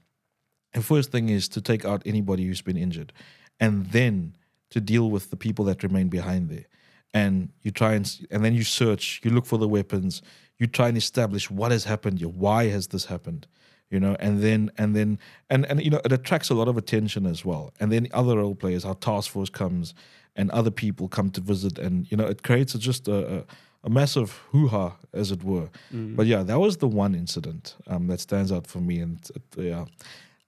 [0.72, 3.12] the first thing is to take out anybody who's been injured,
[3.58, 4.36] and then
[4.70, 6.66] to deal with the people that remain behind there.
[7.12, 10.22] And you try and and then you search, you look for the weapons,
[10.58, 13.48] you try and establish what has happened here, why has this happened,
[13.90, 15.18] you know, and then and then
[15.50, 17.72] and and you know it attracts a lot of attention as well.
[17.80, 19.94] And then other role players, our task force comes,
[20.36, 23.44] and other people come to visit, and you know it creates a, just a, a
[23.84, 25.70] a massive hoo ha, as it were.
[25.92, 26.16] Mm.
[26.16, 28.98] But yeah, that was the one incident um, that stands out for me.
[28.98, 29.18] And
[29.56, 29.84] uh, yeah,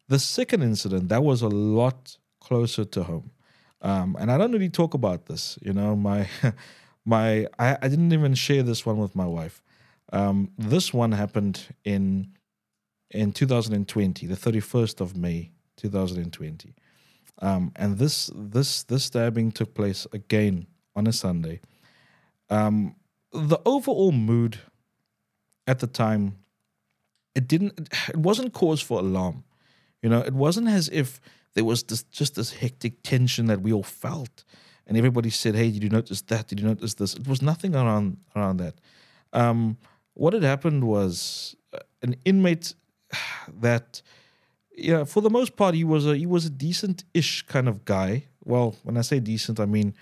[0.08, 3.30] the second incident that was a lot closer to home.
[3.82, 5.58] Um, and I don't really talk about this.
[5.62, 6.28] You know, my
[7.04, 9.62] my I, I didn't even share this one with my wife.
[10.12, 12.32] Um, this one happened in
[13.10, 16.74] in 2020, the 31st of May, 2020.
[17.42, 21.60] Um, and this this this stabbing took place again on a Sunday.
[22.50, 22.96] Um,
[23.32, 24.58] the overall mood
[25.66, 26.36] at the time,
[27.34, 29.44] it didn't it wasn't cause for alarm.
[30.02, 31.20] You know, it wasn't as if
[31.54, 34.44] there was this just this hectic tension that we all felt,
[34.86, 36.48] and everybody said, "Hey, did you notice that?
[36.48, 38.74] Did you notice this?" It was nothing around around that.
[39.32, 39.78] Um,
[40.12, 42.74] what had happened was uh, an inmate
[43.60, 44.02] that,
[44.76, 48.24] yeah, for the most part, he was a he was a decent-ish kind of guy.
[48.44, 49.94] Well, when I say decent, I mean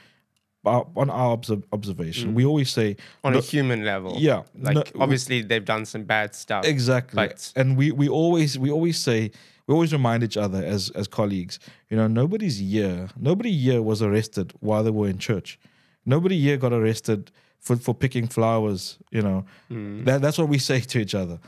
[0.68, 2.34] on our obs- observation, mm.
[2.34, 4.14] we always say on no, a human level.
[4.18, 6.64] Yeah, like no, obviously they've done some bad stuff.
[6.64, 9.30] Exactly, but, and we we always we always say
[9.66, 11.58] we always remind each other as as colleagues.
[11.90, 13.08] You know, nobody's here.
[13.16, 15.58] Nobody here was arrested while they were in church.
[16.04, 18.98] Nobody here got arrested for for picking flowers.
[19.10, 20.04] You know, mm.
[20.04, 21.38] that that's what we say to each other.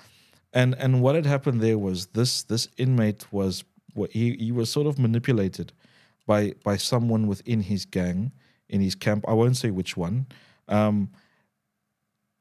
[0.53, 3.65] And and what had happened there was this this inmate was
[4.11, 5.73] he he was sort of manipulated
[6.27, 8.33] by by someone within his gang
[8.69, 9.25] in his camp.
[9.29, 10.27] I won't say which one.
[10.69, 11.11] Um,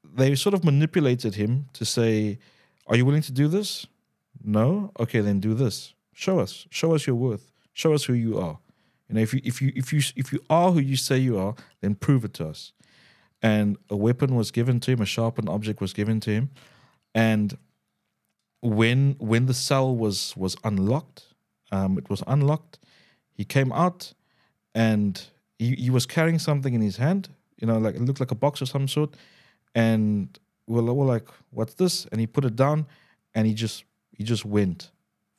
[0.03, 2.39] they sort of manipulated him to say,
[2.87, 3.85] "Are you willing to do this?"
[4.43, 4.91] No?
[4.99, 5.93] Okay, then do this.
[6.13, 6.67] Show us.
[6.69, 7.51] Show us your worth.
[7.73, 8.59] Show us who you are.
[9.07, 11.37] You know, if you if you if you if you are who you say you
[11.37, 12.73] are, then prove it to us.
[13.41, 16.49] And a weapon was given to him, a sharpened object was given to him.
[17.15, 17.57] And
[18.61, 21.33] when when the cell was was unlocked,
[21.71, 22.79] um, it was unlocked,
[23.33, 24.13] he came out
[24.75, 28.31] and he, he was carrying something in his hand, you know, like it looked like
[28.31, 29.15] a box of some sort.
[29.75, 32.05] And we were, we were like, what's this?
[32.11, 32.85] And he put it down
[33.33, 34.91] and he just he just went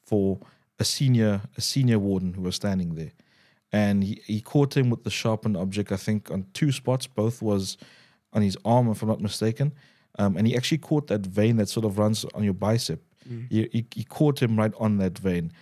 [0.03, 0.39] for
[0.79, 3.13] a senior a senior warden who was standing there,
[3.73, 5.93] and he, he caught him with the sharpened object.
[5.93, 7.77] I think on two spots, both was
[8.33, 9.73] on his arm, if I'm not mistaken.
[10.19, 13.01] Um, and he actually caught that vein that sort of runs on your bicep.
[13.29, 13.87] Mm.
[13.95, 15.53] He, caught him right on that vein,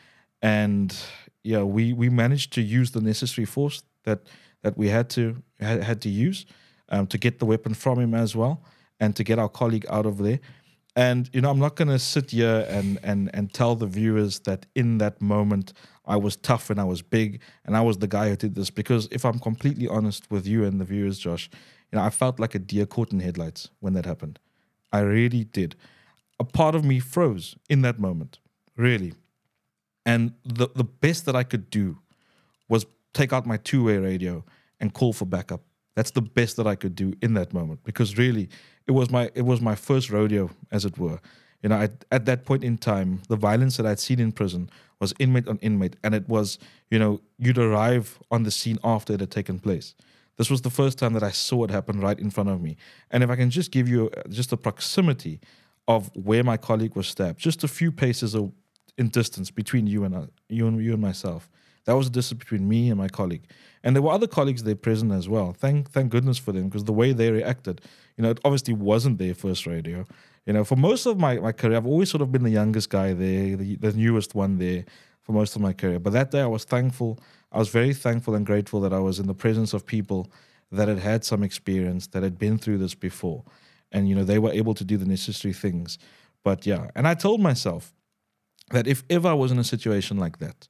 [0.42, 0.96] and
[1.42, 4.20] yeah, we we managed to use the necessary force that
[4.62, 6.46] that we had to had, had to use
[6.88, 8.62] um, to get the weapon from him as well,
[9.00, 10.40] and to get our colleague out of there.
[10.96, 14.40] And you know, I'm not going to sit here and and and tell the viewers
[14.40, 15.72] that in that moment
[16.08, 18.70] I was tough and I was big and I was the guy who did this
[18.70, 21.50] because if I'm completely honest with you and the viewers, Josh,
[21.92, 24.38] you know, I felt like a deer caught in headlights when that happened.
[24.90, 25.76] I really did.
[26.40, 28.38] A part of me froze in that moment,
[28.76, 29.14] really.
[30.06, 31.98] And the the best that I could do
[32.68, 34.44] was take out my two-way radio
[34.80, 35.62] and call for backup.
[35.96, 38.48] That's the best that I could do in that moment because really
[38.86, 41.20] it was my it was my first rodeo, as it were.
[41.62, 44.70] You know, I, at that point in time, the violence that I'd seen in prison
[45.00, 46.58] was inmate on inmate, and it was
[46.90, 49.94] you know you'd arrive on the scene after it had taken place.
[50.36, 52.76] This was the first time that I saw it happen right in front of me.
[53.10, 55.40] And if I can just give you uh, just the proximity
[55.88, 58.36] of where my colleague was stabbed, just a few paces
[58.98, 61.50] in distance between you and uh, you and you and myself,
[61.86, 63.46] That was a distance between me and my colleague,
[63.82, 65.52] and there were other colleagues there present as well.
[65.52, 67.80] Thank thank goodness for them because the way they reacted,
[68.16, 70.04] you know, it obviously wasn't their first radio.
[70.46, 72.88] You know, for most of my, my career, I've always sort of been the youngest
[72.90, 74.84] guy there, the, the newest one there
[75.22, 75.98] for most of my career.
[75.98, 77.18] But that day, I was thankful.
[77.52, 80.30] I was very thankful and grateful that I was in the presence of people
[80.72, 83.44] that had had some experience, that had been through this before,
[83.92, 85.98] and you know they were able to do the necessary things.
[86.44, 87.92] But yeah, and I told myself
[88.70, 90.68] that if ever I was in a situation like that,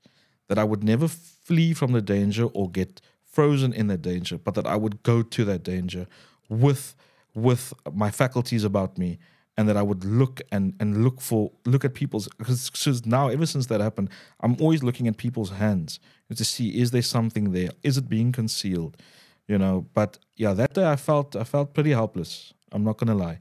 [0.49, 4.55] that I would never flee from the danger or get frozen in that danger, but
[4.55, 6.07] that I would go to that danger
[6.49, 6.95] with
[7.35, 9.19] with my faculties about me
[9.57, 13.45] and that I would look and and look for look at people's because now ever
[13.45, 14.09] since that happened,
[14.41, 16.01] I'm always looking at people's hands
[16.35, 18.97] to see is there something there, is it being concealed,
[19.47, 19.87] you know.
[19.95, 22.55] But yeah, that day I felt I felt pretty helpless.
[22.73, 23.41] I'm not gonna lie,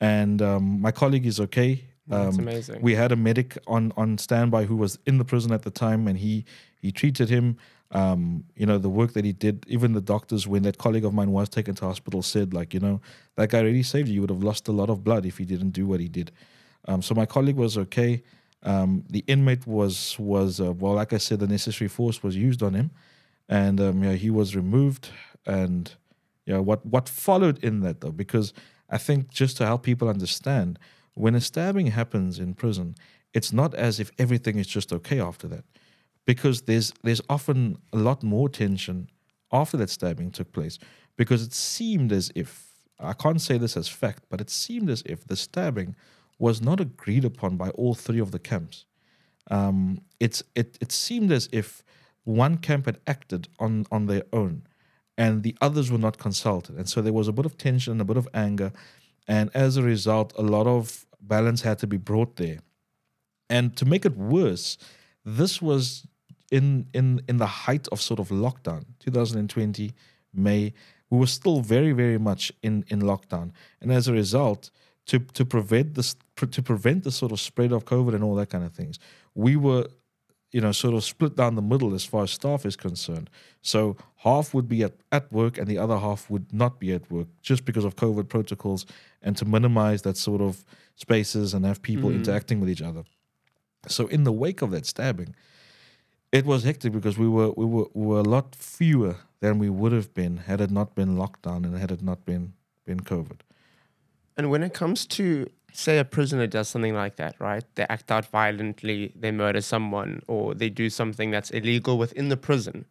[0.00, 1.84] and um, my colleague is okay.
[2.06, 2.82] That's Um, amazing.
[2.82, 6.08] We had a medic on on standby who was in the prison at the time,
[6.08, 6.44] and he
[6.80, 7.56] he treated him.
[7.92, 9.64] Um, you know the work that he did.
[9.68, 12.78] Even the doctors, when that colleague of mine was taken to hospital, said like, you
[12.80, 13.00] know,
[13.36, 14.14] that guy really saved you.
[14.14, 16.30] You would have lost a lot of blood if he didn't do what he did.
[16.86, 18.22] Um, so my colleague was okay.
[18.62, 22.62] Um, the inmate was was uh, well, like I said, the necessary force was used
[22.62, 22.90] on him,
[23.48, 25.08] and um, yeah, he was removed.
[25.46, 25.92] And
[26.46, 28.52] yeah, what what followed in that though, because
[28.88, 30.78] I think just to help people understand,
[31.14, 32.94] when a stabbing happens in prison,
[33.32, 35.64] it's not as if everything is just okay after that,
[36.26, 39.08] because there's there's often a lot more tension
[39.52, 40.78] after that stabbing took place,
[41.16, 45.02] because it seemed as if I can't say this as fact, but it seemed as
[45.06, 45.94] if the stabbing
[46.38, 48.86] was not agreed upon by all three of the camps.
[49.50, 51.82] Um, it's it it seemed as if
[52.24, 54.62] one camp had acted on on their own,
[55.16, 58.04] and the others were not consulted, and so there was a bit of tension, a
[58.04, 58.72] bit of anger,
[59.28, 62.60] and as a result, a lot of balance had to be brought there.
[63.48, 64.78] And to make it worse,
[65.24, 66.06] this was
[66.50, 69.92] in in in the height of sort of lockdown, 2020
[70.32, 70.72] May.
[71.10, 74.70] We were still very very much in in lockdown, and as a result,
[75.06, 78.50] to to prevent this to prevent the sort of spread of COVID and all that
[78.50, 78.98] kind of things,
[79.34, 79.86] we were
[80.52, 83.30] you know, sort of split down the middle as far as staff is concerned.
[83.62, 87.10] So half would be at, at work and the other half would not be at
[87.10, 88.86] work just because of COVID protocols
[89.22, 90.64] and to minimize that sort of
[90.96, 92.16] spaces and have people mm.
[92.16, 93.04] interacting with each other.
[93.86, 95.34] So in the wake of that stabbing,
[96.32, 99.70] it was hectic because we were we were we were a lot fewer than we
[99.70, 102.52] would have been had it not been lockdown and had it not been
[102.84, 103.40] been COVID.
[104.36, 107.64] And when it comes to, say, a prisoner does something like that, right?
[107.74, 112.36] They act out violently, they murder someone, or they do something that's illegal within the
[112.36, 112.84] prison,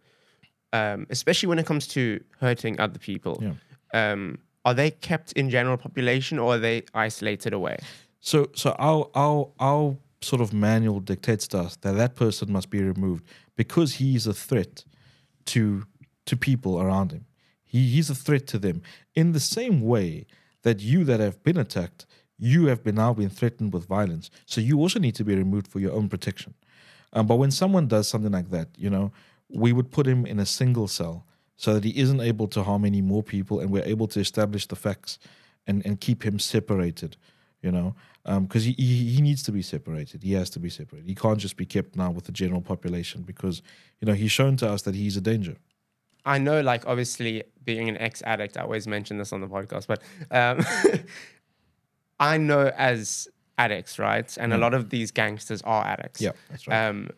[0.73, 3.41] um, especially when it comes to hurting other people.
[3.41, 3.53] Yeah.
[3.93, 7.77] Um, are they kept in general population or are they isolated away?
[8.19, 12.69] So so our our our sort of manual dictates to us that that person must
[12.69, 14.83] be removed because he is a threat
[15.45, 15.85] to
[16.25, 17.25] to people around him.
[17.63, 18.81] He he's a threat to them
[19.15, 20.25] in the same way
[20.63, 22.05] that you that have been attacked,
[22.39, 24.31] you have been now been threatened with violence.
[24.45, 26.53] So you also need to be removed for your own protection.
[27.13, 29.11] Um, but when someone does something like that, you know,
[29.49, 31.25] we would put him in a single cell
[31.57, 34.65] so that he isn't able to harm any more people, and we're able to establish
[34.67, 35.19] the facts
[35.67, 37.17] and and keep him separated.
[37.61, 40.23] You know, because he, he he needs to be separated.
[40.23, 41.09] He has to be separated.
[41.09, 43.61] He can't just be kept now with the general population because
[43.99, 45.57] you know he's shown to us that he's a danger.
[46.25, 49.87] I know, like, obviously, being an ex addict, I always mention this on the podcast,
[49.87, 50.63] but um,
[52.19, 53.27] I know as
[53.57, 54.35] addicts, right?
[54.37, 56.21] And a lot of these gangsters are addicts.
[56.21, 56.87] Yeah, that's right.
[56.87, 57.09] Um,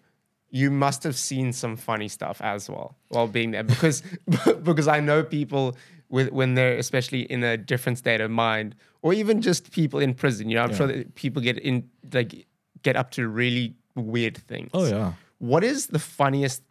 [0.49, 4.03] you must have seen some funny stuff as well while being there because
[4.63, 5.77] because I know people
[6.09, 10.13] with when they're especially in a different state of mind or even just people in
[10.13, 10.49] prison.
[10.49, 12.45] You know, I'm sure that people get in like
[12.83, 14.71] get up to really weird things.
[14.73, 15.13] Oh yeah.
[15.39, 16.61] What is the funniest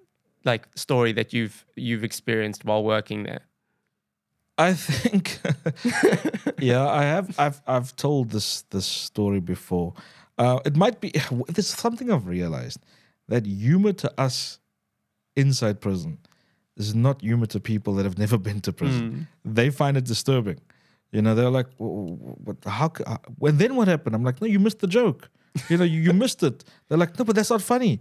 [0.45, 3.47] like story that you've you've experienced while working there?
[4.69, 5.25] I think,
[6.71, 7.27] yeah, I have.
[7.39, 9.95] I've I've told this this story before.
[10.39, 11.11] Uh, it might be.
[11.55, 12.81] There's something I've realized
[13.29, 14.59] that humor to us
[15.37, 16.19] inside prison
[16.77, 19.27] is not humor to people that have never been to prison.
[19.45, 20.61] They find it disturbing.
[21.13, 22.57] You know, they're like, "Wh- wh- "What?
[22.79, 22.89] How?
[23.39, 25.23] When then what happened?" I'm like, "No, you missed the joke.
[25.69, 28.01] You know, you, you missed it." They're like, "No, but that's not funny."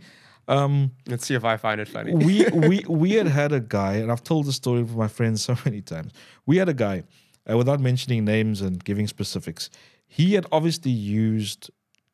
[0.49, 2.13] Um, Let's see if I find it funny.
[2.15, 5.41] we we we had had a guy, and I've told the story with my friends
[5.49, 6.11] so many times.
[6.45, 7.03] We had a guy,
[7.49, 9.69] uh, without mentioning names and giving specifics.
[10.07, 11.69] He had obviously used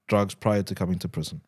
[0.08, 1.42] drugs prior to coming to prison,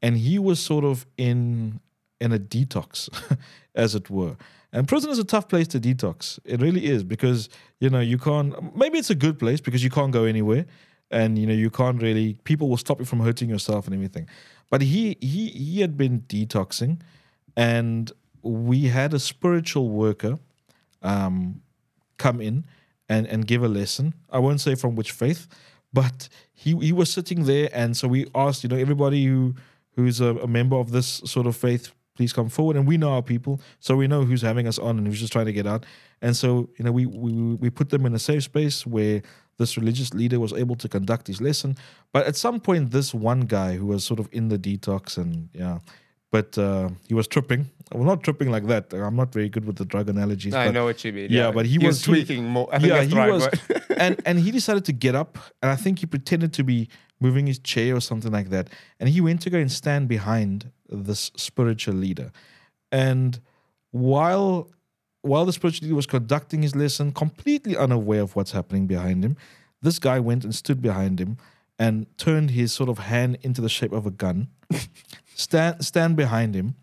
[0.00, 1.80] and he was sort of in
[2.20, 3.10] in a detox,
[3.74, 4.36] as it were.
[4.72, 6.38] And prison is a tough place to detox.
[6.44, 7.48] It really is because
[7.80, 8.76] you know you can't.
[8.76, 10.66] Maybe it's a good place because you can't go anywhere,
[11.10, 12.38] and you know you can't really.
[12.44, 14.28] People will stop you from hurting yourself and everything.
[14.70, 17.00] But he he he had been detoxing,
[17.56, 20.38] and we had a spiritual worker
[21.02, 21.62] um,
[22.16, 22.64] come in
[23.08, 24.14] and and give a lesson.
[24.30, 25.48] I won't say from which faith,
[25.92, 29.54] but he he was sitting there, and so we asked, you know, everybody who
[29.96, 32.76] who's a, a member of this sort of faith, please come forward.
[32.76, 35.32] And we know our people, so we know who's having us on and who's just
[35.32, 35.84] trying to get out.
[36.20, 39.22] And so, you know, we we we put them in a safe space where
[39.58, 41.76] this religious leader was able to conduct his lesson.
[42.12, 45.48] But at some point, this one guy who was sort of in the detox and
[45.52, 45.78] yeah,
[46.30, 47.66] but uh, he was tripping.
[47.92, 48.92] Well, not tripping like that.
[48.92, 50.54] I'm not very good with the drug analogies.
[50.54, 51.28] I but, know what you mean.
[51.30, 52.68] Yeah, but he, was, was he- tweaking more.
[52.70, 53.48] I think yeah, he right was,
[53.96, 56.88] and and he decided to get up, and I think he pretended to be
[57.20, 58.68] moving his chair or something like that,
[59.00, 62.30] and he went to go and stand behind this spiritual leader,
[62.92, 63.40] and
[63.90, 64.70] while
[65.28, 69.36] while the spiritual leader was conducting his lesson, completely unaware of what's happening behind him,
[69.82, 71.36] this guy went and stood behind him
[71.78, 74.48] and turned his sort of hand into the shape of a gun,
[75.34, 76.74] stand stand behind him,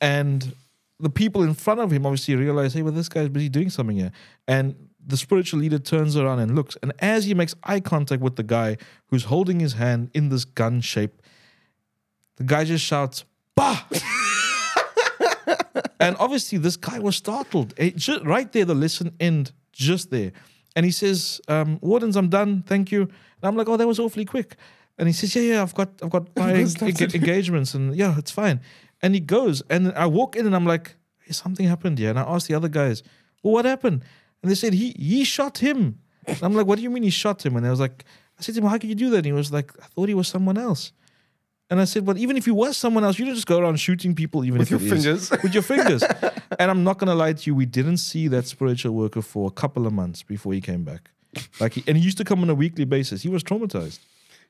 [0.00, 0.54] and
[0.98, 3.96] the people in front of him obviously realize, hey, well, this guy's busy doing something
[3.96, 4.12] here.
[4.48, 6.76] And the spiritual leader turns around and looks.
[6.82, 10.44] And as he makes eye contact with the guy who's holding his hand in this
[10.44, 11.20] gun shape,
[12.36, 13.24] the guy just shouts,
[13.54, 13.84] Bah!
[16.00, 17.74] and obviously, this guy was startled.
[17.76, 20.32] It ju- right there, the lesson end just there.
[20.74, 22.62] And he says, um, Wardens, I'm done.
[22.66, 23.02] Thank you.
[23.02, 24.56] And I'm like, oh, that was awfully quick.
[24.98, 28.60] And he says, yeah, yeah, I've got, I've got my engagements, and yeah, it's fine.
[29.02, 32.10] And he goes, and I walk in, and I'm like, hey, something happened here.
[32.10, 33.02] And I asked the other guys,
[33.42, 34.02] well, what happened?
[34.42, 35.98] And they said he he shot him.
[36.26, 37.56] And I'm like, what do you mean he shot him?
[37.56, 38.04] And I was like,
[38.38, 39.18] I said to him, how could you do that?
[39.18, 40.92] And he was like, I thought he was someone else.
[41.68, 43.76] And I said, but even if you were someone else, you don't just go around
[43.80, 45.30] shooting people, even With if your it is- fingers.
[45.42, 46.02] with your fingers.
[46.60, 49.50] and I'm not gonna lie to you, we didn't see that spiritual worker for a
[49.50, 51.10] couple of months before he came back.
[51.60, 53.22] Like, he, and he used to come on a weekly basis.
[53.22, 53.98] He was traumatized.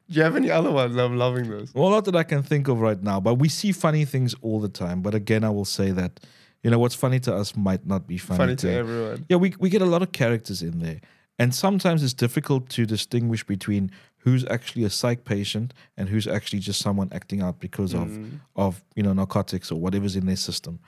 [0.09, 0.95] Do you have any other ones?
[0.97, 1.75] I'm loving those.
[1.75, 4.61] Well, not that I can think of right now, but we see funny things all
[4.61, 5.01] the time.
[5.03, 6.21] But again, I will say that,
[6.63, 9.27] you know, what's funny to us might not be funny, Funny to everyone.
[9.29, 11.01] Yeah, we, we get a lot of characters in there.
[11.41, 13.91] And sometimes it's difficult to distinguish between
[14.27, 18.41] who's actually a psych patient and who's actually just someone acting out because of, Mm.
[18.57, 20.81] of you know, narcotics or whatever's in their system.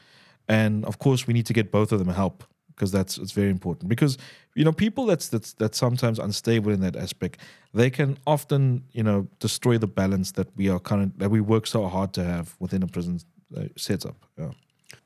[0.49, 2.43] And of course, we need to get both of them help
[2.75, 3.89] because that's it's very important.
[3.89, 4.19] Because
[4.57, 7.41] you know, people that's that's that's sometimes unstable in that aspect,
[7.73, 11.67] they can often you know destroy the balance that we are current that we work
[11.67, 13.21] so hard to have within a prison
[13.57, 14.17] uh, setup.
[14.37, 14.51] Yeah.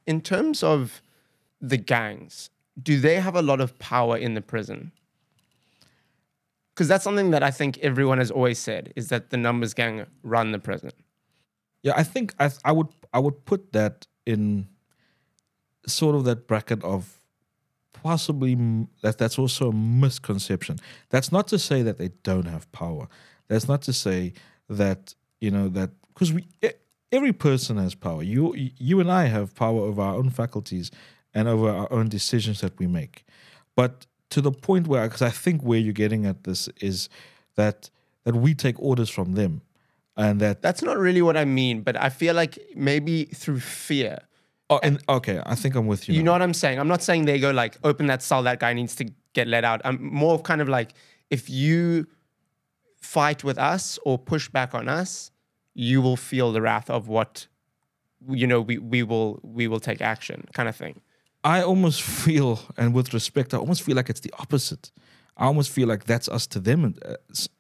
[0.07, 1.03] In terms of
[1.71, 2.51] the gangs,
[2.83, 4.93] do they have a lot of power in the prison?
[6.75, 10.07] Because that's something that I think everyone has always said is that the numbers gang
[10.23, 10.91] run the prison.
[11.83, 14.69] Yeah, I think I I would I would put that in
[15.87, 17.19] sort of that bracket of
[17.93, 18.55] possibly
[19.03, 20.79] that that's also a misconception.
[21.11, 23.09] That's not to say that they don't have power.
[23.49, 24.33] That's not to say
[24.69, 26.47] that you know that because we
[27.11, 28.23] every person has power.
[28.23, 30.91] You you and I have power over our own faculties
[31.35, 33.25] and over our own decisions that we make.
[33.77, 37.09] But to the point where because I think where you're getting at this is
[37.57, 37.91] that
[38.25, 39.63] that we take orders from them
[40.17, 44.19] and that That's not really what I mean, but I feel like maybe through fear.
[44.69, 46.15] Oh, and okay, I think I'm with you.
[46.15, 46.27] You now.
[46.27, 46.79] know what I'm saying?
[46.79, 49.65] I'm not saying they go like, open that cell, that guy needs to get let
[49.65, 49.81] out.
[49.85, 50.93] I'm more of kind of like,
[51.31, 52.07] if you
[53.01, 55.31] fight with us or push back on us,
[55.75, 57.47] you will feel the wrath of what,
[58.29, 61.01] you know, we, we will we will take action, kind of thing.
[61.45, 64.91] I almost feel, and with respect, I almost feel like it's the opposite.
[65.37, 67.15] I almost feel like that's us to them uh,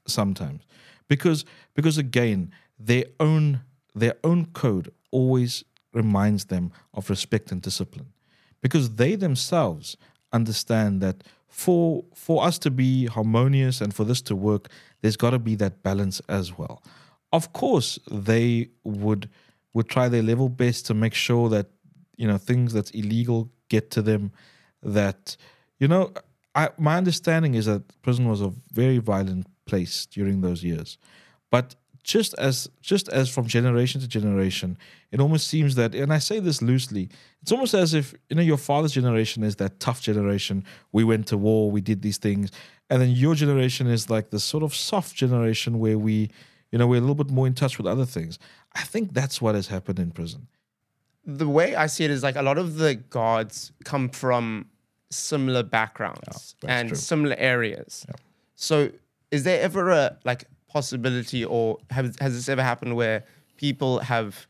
[0.07, 0.63] sometimes,
[1.09, 3.61] because because again, their own
[3.95, 8.13] their own code always reminds them of respect and discipline,
[8.61, 9.97] because they themselves
[10.33, 14.69] understand that for for us to be harmonious and for this to work,
[15.01, 16.83] there's got to be that balance as well.
[17.33, 19.29] Of course, they would
[19.75, 21.67] would try their level best to make sure that
[22.17, 24.23] you know things that's illegal get to them
[24.99, 25.37] that
[25.81, 26.03] you know
[26.55, 30.99] I, my understanding is that prison was a very violent place during those years.
[31.51, 31.67] But
[32.03, 34.77] just as just as from generation to generation
[35.13, 37.09] it almost seems that and i say this loosely
[37.43, 40.65] it's almost as if you know your father's generation is that tough generation.
[40.93, 42.51] We went to war we did these things.
[42.89, 46.31] And then your generation is like this sort of soft generation where we
[46.71, 48.39] you know we're a little bit more in touch with other things.
[48.75, 50.47] I think that's what has happened in prison
[51.25, 54.67] The way I see it is like a lot of the guards come from
[55.11, 56.97] similar backgrounds that's and true.
[56.97, 58.07] similar areas.
[58.55, 58.91] So
[59.31, 63.25] is there ever a like possibility or has has this ever happened where
[63.57, 64.47] people have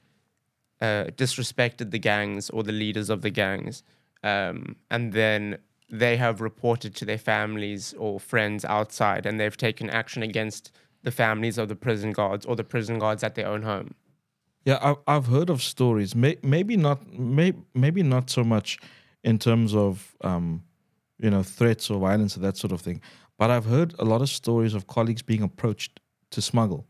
[0.80, 3.82] uh, disrespected the gangs or the leaders of the gangs,
[4.24, 5.58] um, and then
[5.90, 11.10] they have reported to their families or friends outside, and they've taken action against the
[11.10, 13.94] families of the prison guards or the prison guards at their own home?
[14.64, 16.14] Yeah, I've I've heard of stories.
[16.14, 17.12] May, maybe not.
[17.18, 18.78] May, maybe not so much
[19.24, 20.62] in terms of um,
[21.18, 23.00] you know, threats or violence or that sort of thing.
[23.38, 26.00] But I've heard a lot of stories of colleagues being approached
[26.32, 26.86] to smuggle.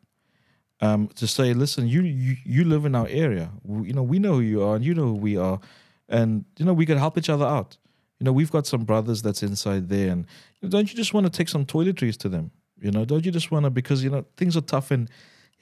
[0.80, 3.50] Um, to say, listen, you, you you live in our area.
[3.62, 5.60] We, you know, we know who you are, and you know who we are,
[6.08, 7.76] and you know we could help each other out.
[8.18, 10.26] You know, we've got some brothers that's inside there, and
[10.60, 12.50] you know, don't you just want to take some toiletries to them?
[12.80, 14.90] You know, don't you just want to because you know things are tough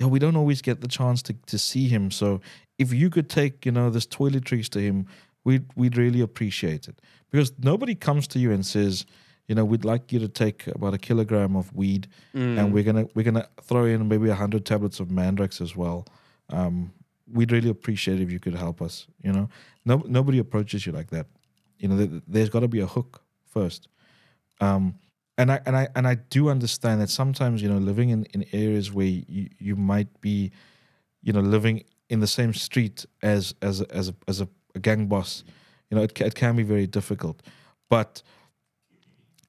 [0.01, 2.11] and yeah, we don't always get the chance to, to see him.
[2.11, 2.40] So
[2.78, 5.07] if you could take, you know, this toiletries to him,
[5.44, 7.01] we'd we'd really appreciate it.
[7.30, 9.05] Because nobody comes to you and says,
[9.46, 12.09] you know, we'd like you to take about a kilogram of weed
[12.59, 16.07] and we're gonna we're gonna throw in maybe a hundred tablets of Mandrax as well.
[16.48, 16.92] Um,
[17.32, 19.07] we'd really appreciate if you could help us.
[19.22, 19.48] You know,
[19.84, 21.26] no nobody approaches you like that.
[21.78, 23.88] You know, th- there's got to be a hook first.
[24.61, 24.94] Um,
[25.41, 28.45] and I and I and I do understand that sometimes you know living in, in
[28.53, 30.53] areas where you, you might be,
[31.22, 35.07] you know, living in the same street as as as a, as a, a gang
[35.07, 35.43] boss,
[35.91, 37.43] you know, it it can be very difficult,
[37.88, 38.22] but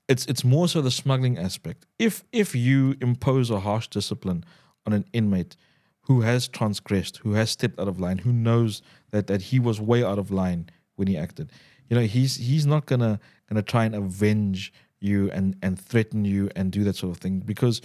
[0.08, 1.86] it's it's more so the smuggling aspect.
[2.00, 4.46] If if you impose a harsh discipline
[4.86, 5.58] on an inmate
[6.04, 8.82] who has transgressed, who has stepped out of line, who knows
[9.12, 11.52] that that he was way out of line when he acted,
[11.90, 13.20] you know, he's he's not gonna
[13.50, 14.72] gonna try and avenge
[15.02, 17.40] you and and threaten you and do that sort of thing.
[17.40, 17.82] Because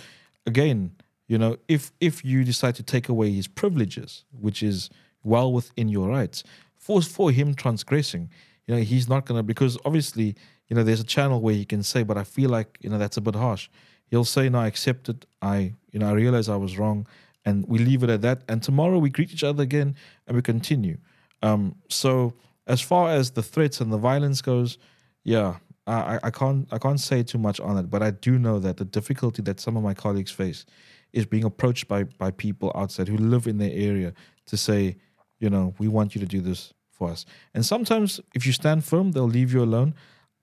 [0.46, 0.92] again
[1.28, 4.88] you know if if you decide to take away his privileges which is
[5.24, 6.44] well within your rights
[6.76, 8.30] for for him transgressing
[8.66, 10.34] you know he's not gonna because obviously
[10.68, 12.98] you know there's a channel where he can say but i feel like you know
[12.98, 13.68] that's a bit harsh.
[14.08, 15.26] He'll say no i accept it.
[15.42, 17.06] I you know i realize i was wrong
[17.44, 19.96] and we leave it at that and tomorrow we greet each other again
[20.26, 20.98] and we continue.
[21.42, 22.34] Um so
[22.68, 24.78] as far as the threats and the violence goes
[25.24, 25.56] yeah
[25.86, 28.76] I, I can't I can't say too much on it, but I do know that
[28.76, 30.66] the difficulty that some of my colleagues face
[31.12, 34.12] is being approached by by people outside who live in their area
[34.46, 34.96] to say,
[35.38, 37.24] you know, we want you to do this for us.
[37.54, 39.94] And sometimes if you stand firm, they'll leave you alone.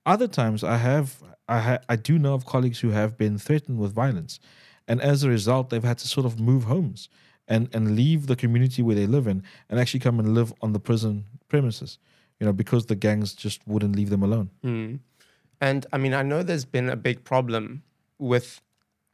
[0.06, 3.78] Other times I have I ha- I do know of colleagues who have been threatened
[3.78, 4.40] with violence.
[4.86, 7.08] And as a result, they've had to sort of move homes
[7.48, 10.72] and, and leave the community where they live in and actually come and live on
[10.72, 11.98] the prison premises,
[12.40, 14.50] you know, because the gangs just wouldn't leave them alone.
[14.64, 15.00] Mm.
[15.60, 17.82] And I mean, I know there's been a big problem
[18.18, 18.60] with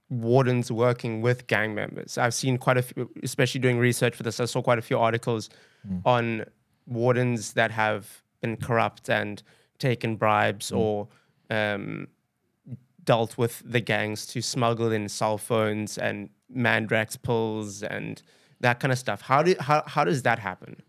[0.09, 2.19] wardens working with gang members.
[2.19, 4.99] I've seen quite a few, especially doing research for this, I saw quite a few
[4.99, 5.49] articles
[6.05, 6.45] on
[6.87, 9.43] wardens that have been corrupt and
[9.79, 11.09] taken bribes or
[11.49, 12.09] um,
[13.05, 18.23] dealt with the gangs to smuggle in cell phones and mandrax pills and
[18.61, 19.23] that kind of stuff.
[19.23, 20.83] How do how, how does that happen?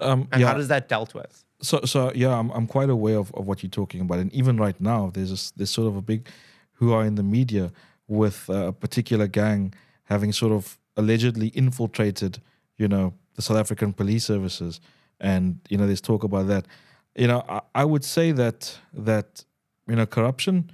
[0.00, 0.48] Um, And yeah.
[0.48, 1.44] how does that dealt with?
[1.62, 4.56] So, so yeah, I'm I'm quite aware of, of what you're talking about, and even
[4.56, 6.28] right now, there's a, there's sort of a big,
[6.72, 7.72] who are in the media
[8.08, 9.72] with uh, a particular gang
[10.04, 12.40] having sort of allegedly infiltrated,
[12.76, 14.80] you know, the South African police services,
[15.20, 16.66] and you know, there's talk about that.
[17.14, 19.44] You know, I, I would say that that
[19.86, 20.70] you know, corruption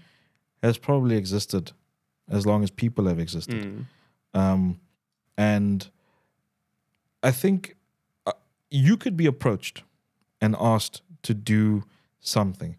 [0.62, 1.72] has probably existed
[2.30, 3.64] as long as people have existed.
[3.64, 3.84] Mm.
[4.38, 4.80] Um,
[5.36, 5.88] and
[7.22, 7.76] I think
[8.26, 8.32] uh,
[8.70, 9.82] you could be approached
[10.40, 11.84] and asked to do
[12.20, 12.76] something,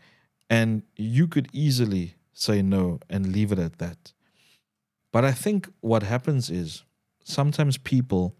[0.50, 4.14] and you could easily say no and leave it at that.
[5.12, 6.84] But I think what happens is
[7.24, 8.36] sometimes people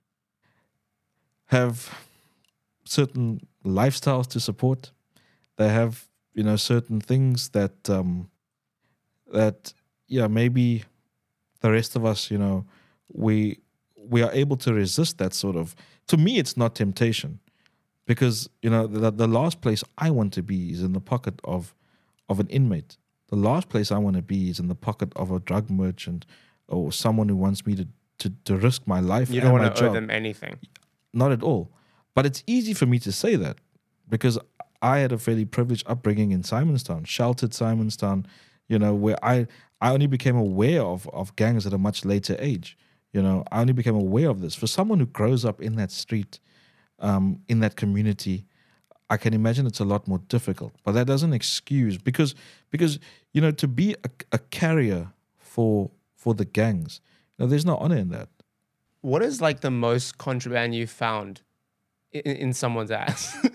[1.48, 1.94] have
[2.86, 4.92] certain lifestyles to support.
[5.58, 8.30] They have, you know, certain things that um,
[9.32, 9.74] that
[10.08, 10.84] yeah maybe
[11.62, 12.66] the rest of us, you know,
[13.12, 13.60] we
[13.96, 15.76] we are able to resist that sort of.
[16.08, 17.40] To me, it's not temptation,
[18.10, 21.40] because you know the, the last place I want to be is in the pocket
[21.44, 21.76] of
[22.28, 22.98] of an inmate.
[23.28, 26.26] The last place I want to be is in the pocket of a drug merchant
[26.68, 27.88] or someone who wants me to
[28.18, 29.30] to, to risk my life.
[29.30, 29.94] You don't want to owe job.
[29.94, 30.58] them anything.
[31.14, 31.72] Not at all.
[32.16, 33.58] But it's easy for me to say that
[34.10, 34.40] because
[34.82, 38.26] I had a fairly privileged upbringing in Simonstown, sheltered Simonstown,
[38.68, 39.46] you know, where I
[39.82, 42.76] I only became aware of of gangs at a much later age.
[43.14, 44.56] You know, I only became aware of this.
[44.56, 46.40] For someone who grows up in that street,
[47.02, 48.46] um, in that community,
[49.10, 50.74] I can imagine it's a lot more difficult.
[50.84, 52.36] But that doesn't excuse because
[52.72, 53.00] because
[53.34, 57.02] you know to be a, a carrier for for the gangs,
[57.38, 58.30] you know, there's no honor in that.
[59.02, 61.42] What is like the most contraband you found
[62.12, 63.36] in, in someone's ass?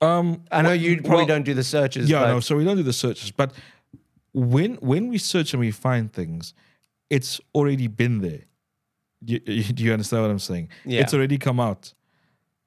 [0.00, 2.10] Um, I know you probably well- don't do the searches.
[2.10, 2.40] Yeah, but no.
[2.40, 3.52] So we don't do the searches, but
[4.32, 6.52] when when we search and we find things,
[7.08, 8.42] it's already been there.
[9.24, 10.68] Do you, you understand what I'm saying?
[10.84, 11.00] Yeah.
[11.00, 11.94] It's already come out.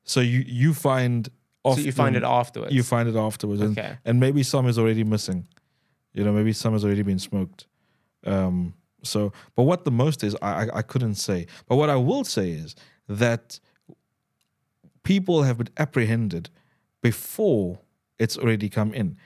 [0.07, 1.29] So you you find.
[1.65, 2.73] so you find it afterwards.
[2.73, 5.47] You find it afterwards, and, and maybe some is already missing.
[6.13, 7.67] You know, maybe some has already been smoked.
[8.25, 11.45] Um, so, but what the most is, I, I I couldn't say.
[11.67, 12.73] But what I will say is
[13.07, 13.59] that
[15.03, 16.49] people have been apprehended
[17.01, 17.79] before
[18.17, 19.17] it's already come in,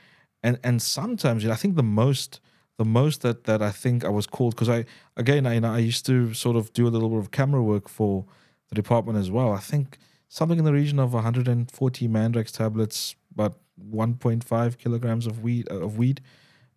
[0.43, 2.41] and and sometimes you know, I think the most
[2.77, 5.71] the most that that I think I was called because I again I you know
[5.71, 8.25] I used to sort of do a little bit of camera work for
[8.69, 9.51] the department as well.
[9.51, 9.99] I think
[10.37, 16.21] something in the region of 140 Mandrax tablets, but 1.5 kilograms of weed of weed,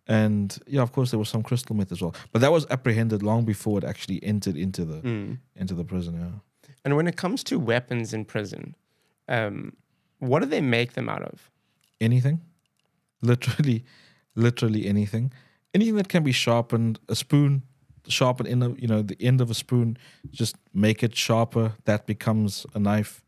[0.07, 2.13] and yeah, of course there was some crystal meth as well.
[2.31, 5.37] But that was apprehended long before it actually entered into the Mm.
[5.55, 6.13] into the prison.
[6.15, 6.39] Yeah.
[6.83, 8.75] And when it comes to weapons in prison,
[9.27, 9.73] um,
[10.19, 11.49] what do they make them out of?
[12.01, 12.41] anything
[13.21, 13.83] literally
[14.35, 15.31] literally anything
[15.73, 17.61] anything that can be sharpened a spoon
[18.07, 19.97] sharpen in a you know the end of a spoon
[20.31, 23.23] just make it sharper that becomes a knife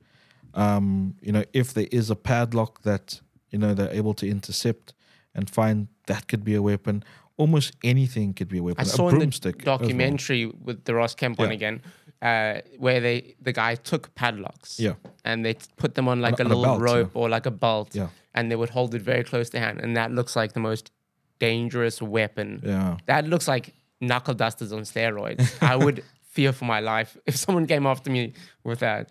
[0.54, 3.22] um you know if there is a padlock that
[3.52, 4.93] you know they're able to intercept
[5.36, 7.04] and find that could be a weapon
[7.38, 9.78] almost anything could be a weapon I saw in the broomstick as well.
[9.78, 11.54] documentary with the Ross Kemp one Yeah.
[11.56, 11.82] again,
[12.22, 14.95] uh, where they the guy took padlocks, Yeah.
[15.24, 16.95] and they put them on like On a a- on a little belt, yeah.
[17.04, 18.08] rope or like a belt, Yeah.
[18.34, 20.91] and they would hold it very close to hand, and that looks like the most
[21.39, 22.60] dangerous weapon.
[22.64, 25.45] yeah That looks like knuckle dusters on steroids.
[25.62, 26.04] I would
[26.36, 28.34] fear for my life if someone came after me
[28.64, 29.10] with that.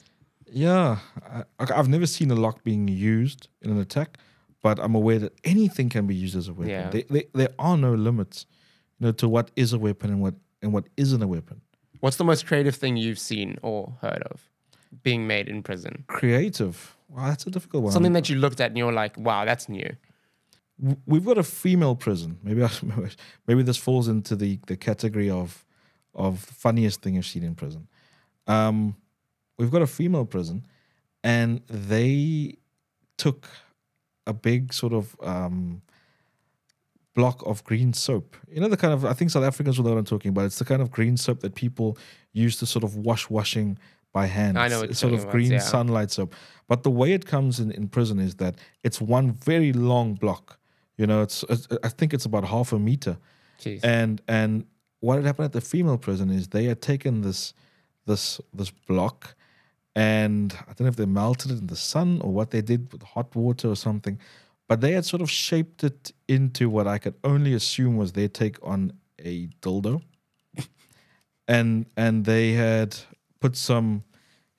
[0.50, 4.18] Yeah, I, I've never seen a lock being used in an attack,
[4.62, 6.70] but I'm aware that anything can be used as a weapon.
[6.70, 6.90] Yeah.
[6.90, 8.46] There, there, there are no limits,
[8.98, 11.60] you know, to what is a weapon and what and what isn't a weapon.
[12.00, 14.48] What's the most creative thing you've seen or heard of
[15.02, 16.04] being made in prison?
[16.06, 16.96] Creative.
[17.08, 17.92] Wow, that's a difficult one.
[17.92, 19.94] Something that you looked at and you're like, wow, that's new.
[21.06, 22.38] We've got a female prison.
[22.42, 22.70] Maybe I,
[23.46, 25.64] maybe this falls into the the category of
[26.14, 27.88] of funniest thing I've seen in prison.
[28.46, 28.96] Um,
[29.58, 30.66] we've got a female prison,
[31.24, 32.56] and they
[33.18, 33.48] took
[34.26, 35.82] a big sort of um,
[37.14, 38.36] block of green soap.
[38.50, 40.44] You know the kind of I think South Africans will know what I'm talking about.
[40.46, 41.96] It's the kind of green soap that people
[42.32, 43.78] use to sort of wash washing
[44.12, 44.58] by hand.
[44.58, 45.58] I know It's- what it's you're sort of about, green yeah.
[45.58, 46.34] sunlight soap.
[46.68, 50.58] But the way it comes in, in prison is that it's one very long block.
[50.96, 53.18] You know, it's, it's I think it's about half a meter.
[53.60, 53.80] Jeez.
[53.84, 54.64] And and
[55.00, 57.54] what had happened at the female prison is they had taken this
[58.06, 59.35] this this block
[59.96, 62.92] and I don't know if they melted it in the sun or what they did
[62.92, 64.20] with hot water or something,
[64.68, 68.28] but they had sort of shaped it into what I could only assume was their
[68.28, 70.02] take on a dildo.
[71.48, 72.94] and and they had
[73.40, 74.04] put some,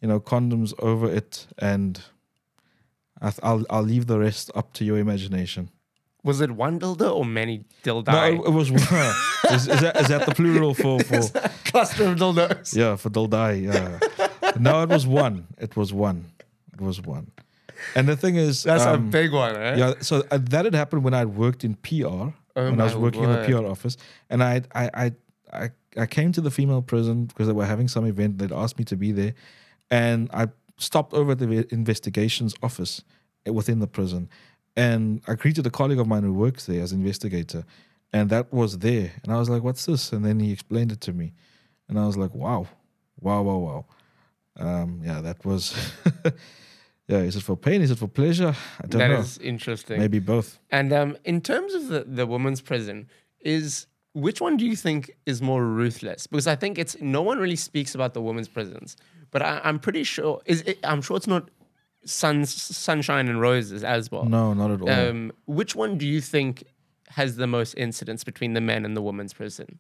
[0.02, 2.02] you know, condoms over it and
[3.22, 5.70] I th- I'll I'll leave the rest up to your imagination.
[6.24, 8.08] Was it one dildo or many dildi?
[8.08, 8.82] No, it, it was one.
[9.52, 11.22] is, is, that, is that the plural for for
[11.64, 12.76] cluster of dildos.
[12.76, 13.72] yeah for dildai?
[13.72, 14.27] Yeah.
[14.60, 15.48] No, it was one.
[15.58, 16.32] It was one.
[16.74, 17.32] It was one.
[17.96, 19.76] And the thing is, That's a um, big one, eh?
[19.78, 19.94] yeah.
[20.02, 22.32] So uh, that had happened when I worked in PR.
[22.58, 23.46] Oh when I was working in the.
[23.46, 23.98] PR office,
[24.30, 25.12] and I I I
[25.54, 28.40] I, I came to the female prison because they were having some event.
[28.40, 29.36] They'd asked me to be there,
[29.92, 33.04] and I stopped over at the investigations office
[33.48, 34.30] uh, within the prison,
[34.76, 37.64] and I greeted a colleague of mine who works there as investigator,
[38.12, 41.02] and that was there, and I was like, "What's this?" And then he explained it
[41.02, 41.34] to me,
[41.88, 42.68] and I was like, "Wow,
[43.20, 43.86] wow, wow, wow."
[44.58, 45.76] Um, yeah, that was.
[47.08, 47.82] yeah, is it for pain?
[47.82, 48.56] Is it for pleasure?
[48.82, 49.20] I don't That know.
[49.20, 50.00] is interesting.
[50.00, 50.60] Maybe both.
[50.72, 53.08] And um, in terms of the, the women's prison,
[53.40, 56.28] is which one do you think is more ruthless?
[56.28, 58.98] Because I think it's no one really speaks about the women's prisons,
[59.32, 61.50] but I, I'm pretty sure is it, I'm sure it's not
[62.06, 64.26] sun, sunshine and roses as well.
[64.26, 64.90] No, not at all.
[64.90, 66.64] Um, which one do you think
[67.10, 69.80] has the most incidents between the men and the women's prison?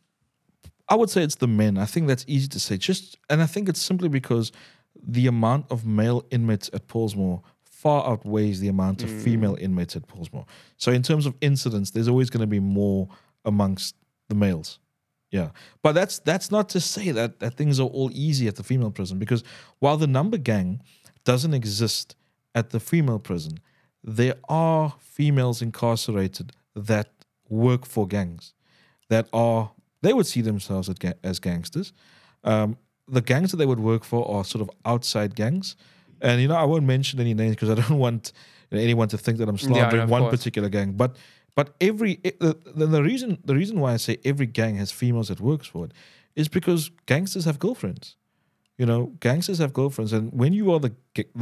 [0.90, 1.78] I would say it's the men.
[1.78, 2.78] I think that's easy to say.
[2.78, 4.52] Just and I think it's simply because
[4.96, 9.62] the amount of male inmates at Pollsmoor far outweighs the amount of female mm.
[9.62, 10.46] inmates at Pollsmoor.
[10.78, 13.08] So in terms of incidents, there's always going to be more
[13.46, 13.96] amongst
[14.30, 14.80] the males.
[15.32, 15.50] Yeah.
[15.84, 18.92] But that's that's not to say that that things are all easy at the female
[18.92, 19.44] prison because
[19.80, 20.82] while the number gang
[21.24, 22.16] doesn't exist
[22.56, 23.60] at the female prison,
[24.04, 27.12] there are females incarcerated that
[27.50, 28.54] work for gangs
[29.10, 29.72] that are
[30.08, 31.88] they would see themselves as, ga- as gangsters.
[32.44, 32.70] Um,
[33.18, 35.76] the gangs that they would work for are sort of outside gangs,
[36.28, 38.24] and you know I won't mention any names because I don't want
[38.72, 40.36] anyone to think that I'm slandering of one course.
[40.36, 40.90] particular gang.
[41.04, 41.12] But
[41.58, 42.14] but every
[42.46, 45.68] the, the the reason the reason why I say every gang has females that works
[45.74, 45.92] for it
[46.36, 48.16] is because gangsters have girlfriends.
[48.80, 50.94] You know, gangsters have girlfriends, and when you are the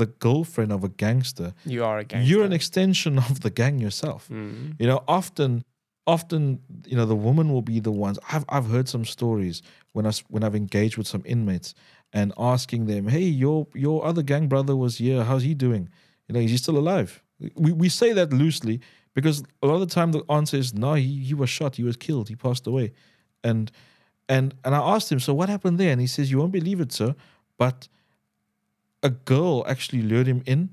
[0.01, 2.27] the girlfriend of a gangster, You are a gangster.
[2.29, 4.21] you're an extension of the gang yourself.
[4.29, 4.75] Mm.
[4.79, 5.51] You know, often,
[6.07, 8.19] often, you know, the woman will be the ones.
[8.31, 9.61] I've I've heard some stories
[9.93, 11.73] when I when I've engaged with some inmates
[12.13, 15.23] and asking them, "Hey, your your other gang brother was here.
[15.23, 15.89] How's he doing?
[16.27, 17.21] You know, is he still alive?"
[17.55, 18.79] We we say that loosely
[19.13, 20.93] because a lot of the time the answer is no.
[20.93, 21.75] He he was shot.
[21.75, 22.29] He was killed.
[22.29, 22.93] He passed away,
[23.43, 23.71] and
[24.29, 26.79] and and I asked him, "So what happened there?" And he says, "You won't believe
[26.79, 27.15] it, sir,
[27.57, 27.87] but."
[29.03, 30.69] a girl actually lured him in,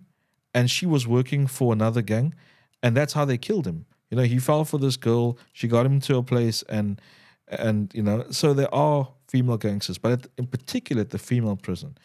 [0.55, 2.35] and she was working for another gang,
[2.83, 3.85] and that's how they killed him.
[4.12, 5.38] You know, he fell for this girl.
[5.54, 7.00] She got him to a place, and
[7.48, 11.56] and you know, so there are female gangsters, but at, in particular, at the female
[11.56, 11.96] prison,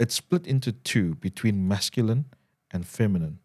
[0.00, 2.24] it's split into two between masculine
[2.72, 3.38] and feminine,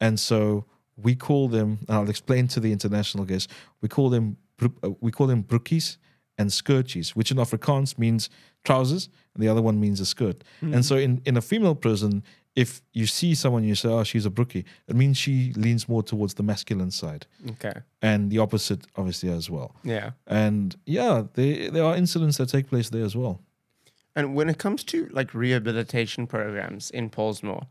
[0.00, 1.78] and so we call them.
[1.88, 3.52] And I'll explain to the international guests.
[3.80, 5.96] We call them uh, we call them broekies
[6.38, 8.30] and skirties, which in Afrikaans means
[8.62, 10.44] trousers, and the other one means a skirt.
[10.60, 12.22] And so in in a female prison,
[12.60, 15.34] if you see someone, you say, "Oh, she's a broekie," it means she
[15.64, 17.76] leans more towards the masculine side, Okay.
[18.02, 19.70] and the opposite, obviously, as well.
[19.84, 20.10] Yeah.
[20.26, 23.36] And yeah, there there are incidents that take place there as well.
[24.16, 27.62] And when it comes to like rehabilitation programs in Pollsmoor,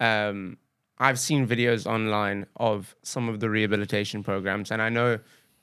[0.00, 0.58] um,
[0.98, 5.18] I've seen videos online of some of the rehabilitation programs, and I know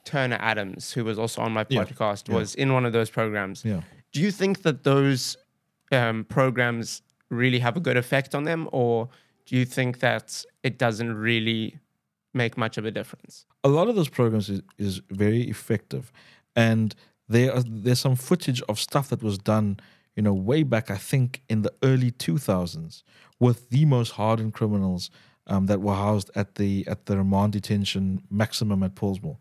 [0.05, 2.35] Turner Adams, who was also on my podcast, yeah.
[2.35, 3.63] was in one of those programs.
[3.63, 3.81] Yeah.
[4.11, 5.37] Do you think that those
[5.91, 7.01] um, programs
[7.33, 9.09] really have a good effect on them, or
[9.45, 11.79] do you think that it doesn't really
[12.33, 13.45] make much of a difference?
[13.63, 16.11] a lot of those programs is, is very effective
[16.55, 16.95] and
[17.29, 19.79] there are there's some footage of stuff that was done
[20.15, 23.03] you know way back i think in the early 2000s
[23.39, 25.09] with the most hardened criminals
[25.47, 29.37] um, that were housed at the at the remand detention maximum at Pollsmoor.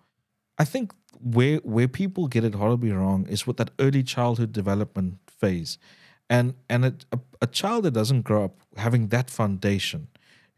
[0.58, 5.18] i think where where people get it horribly wrong is with that early childhood development
[5.26, 5.78] phase
[6.28, 10.08] and and it, a, a child that doesn't grow up having that foundation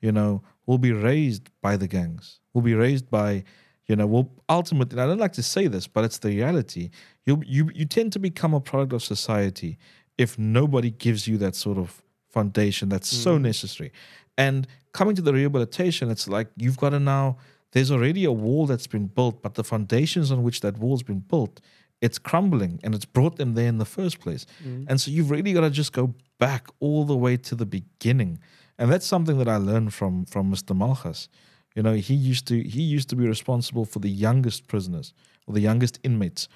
[0.05, 3.43] you know, will be raised by the gangs, will be raised by,
[3.87, 6.91] you know, will ultimately, I don't like to say this, but it's the reality.
[7.25, 9.79] You you you tend to become a product of society
[10.19, 13.43] if nobody gives you that sort of foundation that's so mm.
[13.43, 13.93] necessary.
[14.37, 17.39] And coming to the rehabilitation, it's like you've got to now,
[17.73, 21.21] there's already a wall that's been built, but the foundations on which that wall's been
[21.21, 21.63] built,
[22.01, 24.47] it's crumbling and it's brought them there in the first place.
[24.89, 28.39] And so you've really got to just go back all the way to the beginning.
[28.79, 30.77] And that's something that I learned from from Mr.
[30.77, 31.29] Malchus.
[31.75, 35.13] You know, he used to he used to be responsible for the youngest prisoners
[35.47, 36.49] or the youngest inmates,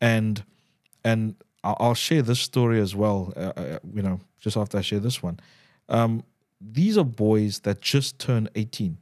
[0.00, 0.42] and
[1.04, 3.32] and I'll, share this story as well.
[3.36, 5.40] Uh, uh, you know, just after I share this one,
[5.88, 6.22] um,
[6.60, 8.98] these are boys that just turned eighteen,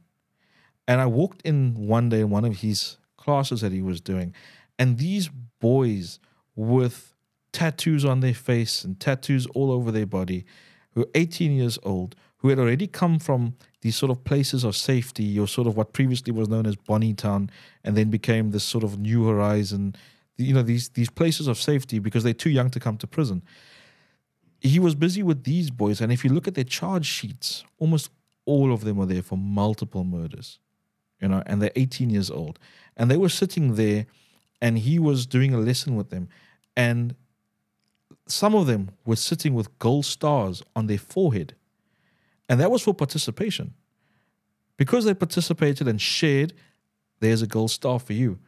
[0.87, 4.33] and I walked in one day in one of his classes that he was doing,
[4.79, 6.19] and these boys
[6.55, 7.13] with
[7.51, 10.45] tattoos on their face and tattoos all over their body,
[10.91, 14.75] who are 18 years old, who had already come from these sort of places of
[14.75, 17.49] safety, or sort of what previously was known as Bonnytoun,
[17.83, 19.95] and then became this sort of New Horizon,
[20.37, 23.43] you know, these these places of safety because they're too young to come to prison.
[24.59, 28.09] He was busy with these boys, and if you look at their charge sheets, almost
[28.45, 30.59] all of them were there for multiple murders,
[31.19, 32.59] you know, and they're 18 years old,
[32.95, 34.05] and they were sitting there,
[34.61, 36.29] and he was doing a lesson with them,
[36.75, 37.15] and
[38.27, 41.55] some of them were sitting with gold stars on their forehead.
[42.49, 43.73] And that was for participation.
[44.77, 46.53] Because they participated and shared,
[47.19, 48.39] there's a gold star for you.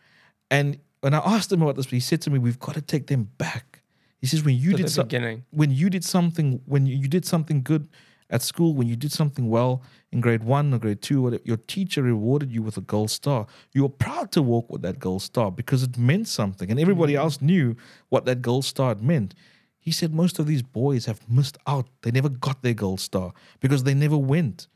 [0.51, 3.07] And when I asked him about this, he said to me, We've got to take
[3.07, 3.81] them back.
[4.19, 5.45] He says, When you To did the so- beginning.
[5.51, 7.87] when you did something, when you, you did something good
[8.29, 11.57] at school, when you did something well in grade one or grade two, whatever, your
[11.57, 13.47] teacher rewarded you with a gold star.
[13.73, 17.13] You were proud to walk with that gold star because it meant something, and everybody
[17.13, 17.17] mm.
[17.17, 17.75] else knew
[18.09, 19.33] what that gold star meant.
[19.79, 21.87] He said most of these boys have missed out.
[22.01, 24.67] They never got their gold star because they never went.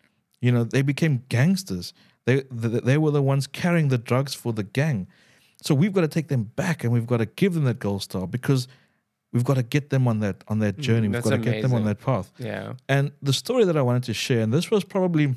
[0.42, 1.94] You know, they became gangsters.
[2.26, 5.08] They they, they were the ones carrying the drugs for the gang.
[5.62, 8.04] So we've got to take them back and we've got to give them that gold
[8.04, 8.68] star because
[9.34, 11.08] we've got to get them on that on that journey.
[11.08, 12.32] we've that's got to get them on that path.
[12.38, 12.74] Yeah.
[12.88, 15.36] And the story that I wanted to share, and this was probably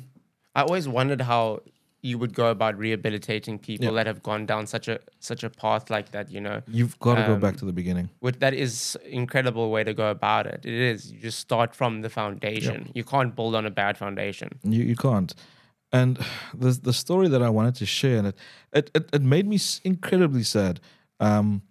[0.55, 1.61] I always wondered how
[2.03, 3.91] you would go about rehabilitating people Yeah.
[3.93, 6.29] that have gone down such a such a path like that.
[6.31, 8.09] You know, you've got to go back Um, to the beginning.
[8.19, 10.61] Which that is incredible way to go about it.
[10.65, 11.11] It is.
[11.11, 12.91] You just start from the foundation.
[12.93, 14.49] You can't build on a bad foundation.
[14.63, 15.33] You you can't.
[15.91, 16.17] And
[16.53, 18.37] the the story that I wanted to share, and it
[18.73, 20.79] it, it, it made me incredibly sad.
[21.19, 21.61] Um,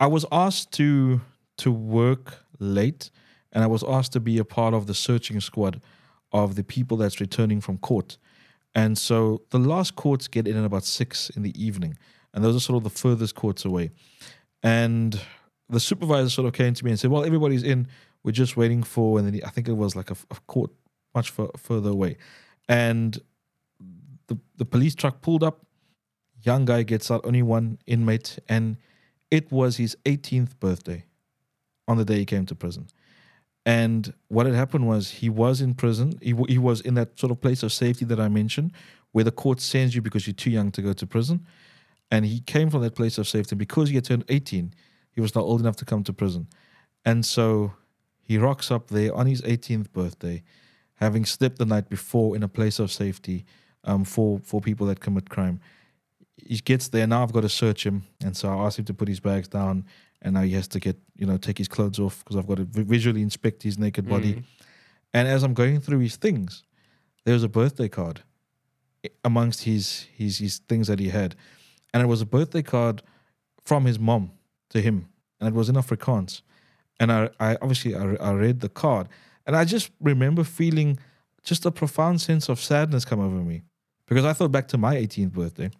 [0.00, 1.20] I was asked to
[1.58, 3.10] to work late,
[3.52, 5.80] and I was asked to be a part of the searching squad
[6.32, 8.18] of the people that's returning from court.
[8.74, 11.96] And so the last courts get in at about six in the evening,
[12.34, 13.90] and those are sort of the furthest courts away.
[14.62, 15.18] And
[15.68, 17.88] the supervisor sort of came to me and said, "Well, everybody's in.
[18.22, 20.70] We're just waiting for." And then he, I think it was like a, a court
[21.14, 22.18] much fur further away,
[22.68, 23.18] and
[24.26, 25.64] the the police truck pulled up.
[26.42, 28.76] Young guy gets out, only one inmate, and
[29.30, 31.04] it was his 18th birthday
[31.88, 32.86] on the day he came to prison.
[33.64, 36.18] And what had happened was he was in prison.
[36.22, 38.72] He, w- he was in that sort of place of safety that I mentioned,
[39.12, 41.46] where the court sends you because you're too young to go to prison.
[42.10, 44.72] And he came from that place of safety because he had turned 18.
[45.10, 46.46] He was not old enough to come to prison,
[47.04, 47.72] and so
[48.26, 50.42] He rocks up there on his 18th birthday,
[50.96, 53.44] having slept the night before in a place of safety
[53.84, 55.60] um, for for people that commit crime.
[56.36, 57.22] He gets there now.
[57.22, 59.84] I've got to search him, and so I asked him to put his bags down,
[60.26, 62.56] and now he has to get you know take his clothes off because I've got
[62.56, 64.34] to vi- visually inspect his naked body.
[64.34, 64.44] Mm.
[65.14, 66.64] And as I'm going through his things,
[67.24, 68.22] there was a birthday card
[69.24, 71.36] amongst his his his things that he had,
[71.94, 73.02] and it was a birthday card
[73.64, 74.32] from his mom
[74.70, 75.08] to him,
[75.40, 76.42] and it was in Afrikaans.
[76.98, 79.08] And I, I obviously I, I read the card,
[79.46, 80.98] and I just remember feeling
[81.44, 83.62] just a profound sense of sadness come over me
[84.08, 85.70] because I thought back to my 18th birthday,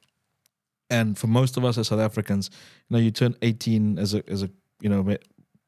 [0.91, 2.51] and for most of us as South Africans,
[2.89, 5.17] you know, you turn 18 as a as a you know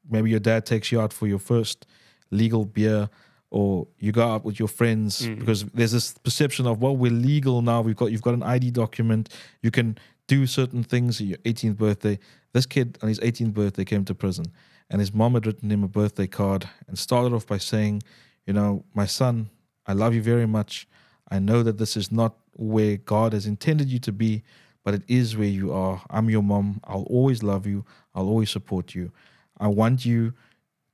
[0.09, 1.87] maybe your dad takes you out for your first
[2.31, 3.09] legal beer
[3.51, 5.39] or you go out with your friends Mm.
[5.39, 7.81] because there's this perception of well we're legal now.
[7.81, 9.29] We've got you've got an ID document.
[9.63, 9.97] You can
[10.27, 12.19] do certain things at your 18th birthday.
[12.53, 14.47] This kid on his 18th birthday came to prison
[14.91, 18.03] and his mom had written him a birthday card and started off by saying
[18.47, 19.49] you know my son
[19.87, 20.87] I love you very much.
[21.31, 24.43] I know that this is not where God has intended you to be
[24.85, 28.51] but it is where you are I'm your mom I'll always love you I'll always
[28.51, 29.13] support you
[29.59, 30.35] I want you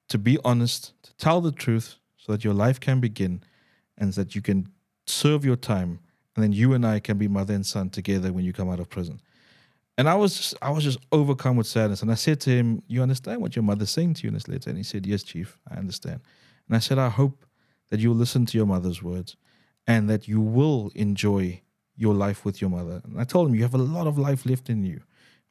[0.08, 3.42] to be honest, to tell the truth so that your life can begin
[3.98, 4.68] and that you can
[5.06, 6.00] serve your time
[6.34, 8.80] and then you and I can be mother and son together when you come out
[8.80, 9.20] of prison.
[9.96, 12.02] And I was just I was just overcome with sadness.
[12.02, 14.48] And I said to him, You understand what your mother's saying to you in this
[14.48, 14.70] letter?
[14.70, 16.20] And he said, Yes, Chief, I understand.
[16.66, 17.44] And I said, I hope
[17.90, 19.36] that you'll listen to your mother's words
[19.86, 21.60] and that you will enjoy
[21.96, 23.00] your life with your mother.
[23.04, 25.00] And I told him, You have a lot of life left in you.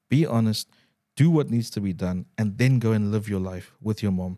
[0.09, 0.69] Be honest,
[1.15, 4.11] do what needs to be done, and then go and live your life with your
[4.11, 4.37] mom.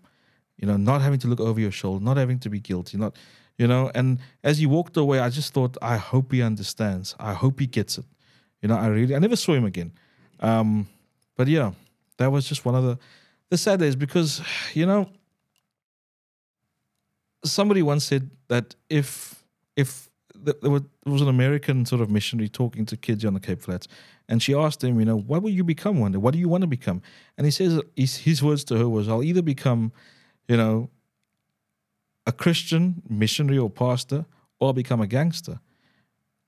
[0.58, 3.16] You know, not having to look over your shoulder, not having to be guilty, not,
[3.58, 3.92] you know.
[3.94, 7.16] And as he walked away, I just thought, I hope he understands.
[7.20, 8.06] I hope he gets it.
[8.62, 9.92] You know, I really, I never saw him again.
[10.40, 10.88] Um,
[11.36, 11.72] but yeah,
[12.18, 12.98] that was just one of the,
[13.50, 14.42] the sad days because,
[14.74, 15.10] you know,
[17.44, 19.44] somebody once said that if
[19.76, 20.10] if
[20.46, 20.72] there
[21.06, 23.88] was, an American sort of missionary talking to kids on the Cape Flats,
[24.28, 26.18] and she asked him, you know, what will you become one day?
[26.18, 27.02] What do you want to become?
[27.38, 29.92] And he says his, his words to her was, I'll either become,
[30.48, 30.90] you know,
[32.26, 34.26] a Christian missionary or pastor,
[34.60, 35.60] or I'll become a gangster.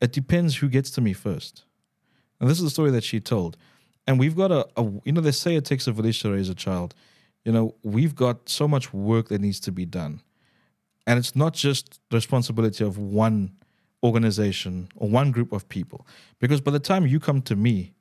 [0.01, 1.63] It depends who gets to me first.
[2.39, 3.57] And this is the story that she told.
[4.05, 6.49] And we've got a, a you know, they say it takes a village to raise
[6.49, 6.95] a child.
[7.43, 10.21] You know, we've got so much work that needs to be done.
[11.05, 13.53] And it's not just responsibility of one
[14.03, 16.05] organization or one group of people.
[16.39, 17.93] Because by the time you come to me,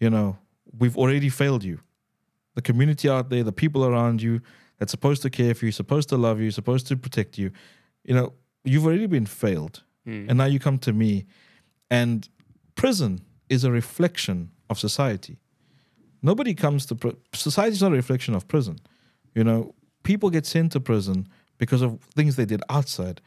[0.00, 0.38] you know,
[0.78, 1.80] we've already failed you.
[2.54, 4.40] The community out there, the people around you
[4.78, 7.50] that's supposed to care for you, supposed to love you, supposed to protect you,
[8.04, 8.32] you know,
[8.64, 9.82] you've already been failed.
[10.04, 10.26] Hmm.
[10.28, 11.26] And now you come to me.
[11.90, 12.28] And
[12.74, 15.38] prison is a reflection of society.
[16.22, 18.78] Nobody comes to pr- society is not a reflection of prison.
[19.34, 21.28] You know, people get sent to prison
[21.58, 23.20] because of things they did outside.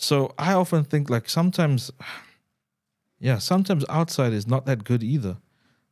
[0.00, 1.90] So I often think like sometimes,
[3.18, 5.38] yeah, sometimes outside is not that good either.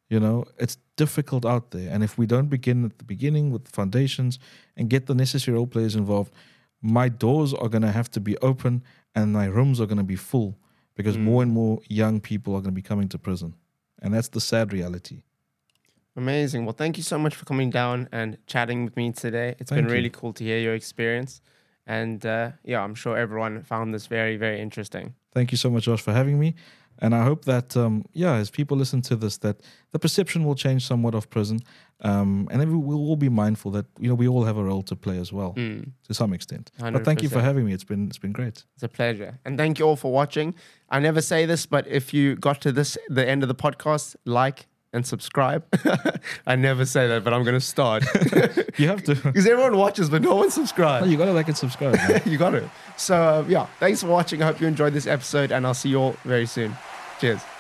[0.09, 3.65] You know, it's difficult out there, and if we don't begin at the beginning with
[3.65, 4.39] the foundations
[4.77, 6.33] and get the necessary role players involved,
[6.81, 8.85] my doors are gonna have to be open
[9.17, 10.57] and my rooms are gonna be full
[10.95, 11.25] because hmm.
[11.25, 13.55] more and more young people are gonna be coming to prison,
[14.01, 15.23] and that's the sad reality.
[16.15, 16.65] Amazing.
[16.65, 19.57] Well, thank you so much for coming down and chatting with me today.
[19.59, 19.95] It's Thank been you.
[19.95, 21.43] really cool to hear your experience.
[21.87, 25.15] And uh, yeah, I'm sure everyone found this very, very interesting.
[25.33, 26.55] Thank you so much, Josh, for having me.
[26.99, 29.61] And I hope that, um, yeah, as people listen to this, that
[29.93, 31.61] the perception will change somewhat of prison.
[32.01, 34.65] Um, and then we will all be mindful that, you know, we all have a
[34.65, 36.71] role to play as well Mm, to some extent.
[36.79, 37.73] But thank you for having me.
[37.75, 38.65] It's been, it's been great.
[38.75, 39.39] It's a pleasure.
[39.45, 40.55] And thank you all for watching.
[40.89, 44.17] I never say this, but if you got to this the end of the podcast,
[44.25, 44.67] like
[44.97, 45.65] and subscribe.
[46.47, 48.05] I never say that, but I'm going to start.
[48.79, 49.15] You have to.
[49.25, 51.09] Because everyone watches, but no one subscribes.
[51.09, 52.27] you got to like and subscribe.
[52.27, 52.65] you got it.
[52.99, 54.43] So, uh, yeah, thanks for watching.
[54.43, 56.77] I hope you enjoyed this episode, and I'll see you all very soon.
[57.19, 57.56] Cheers.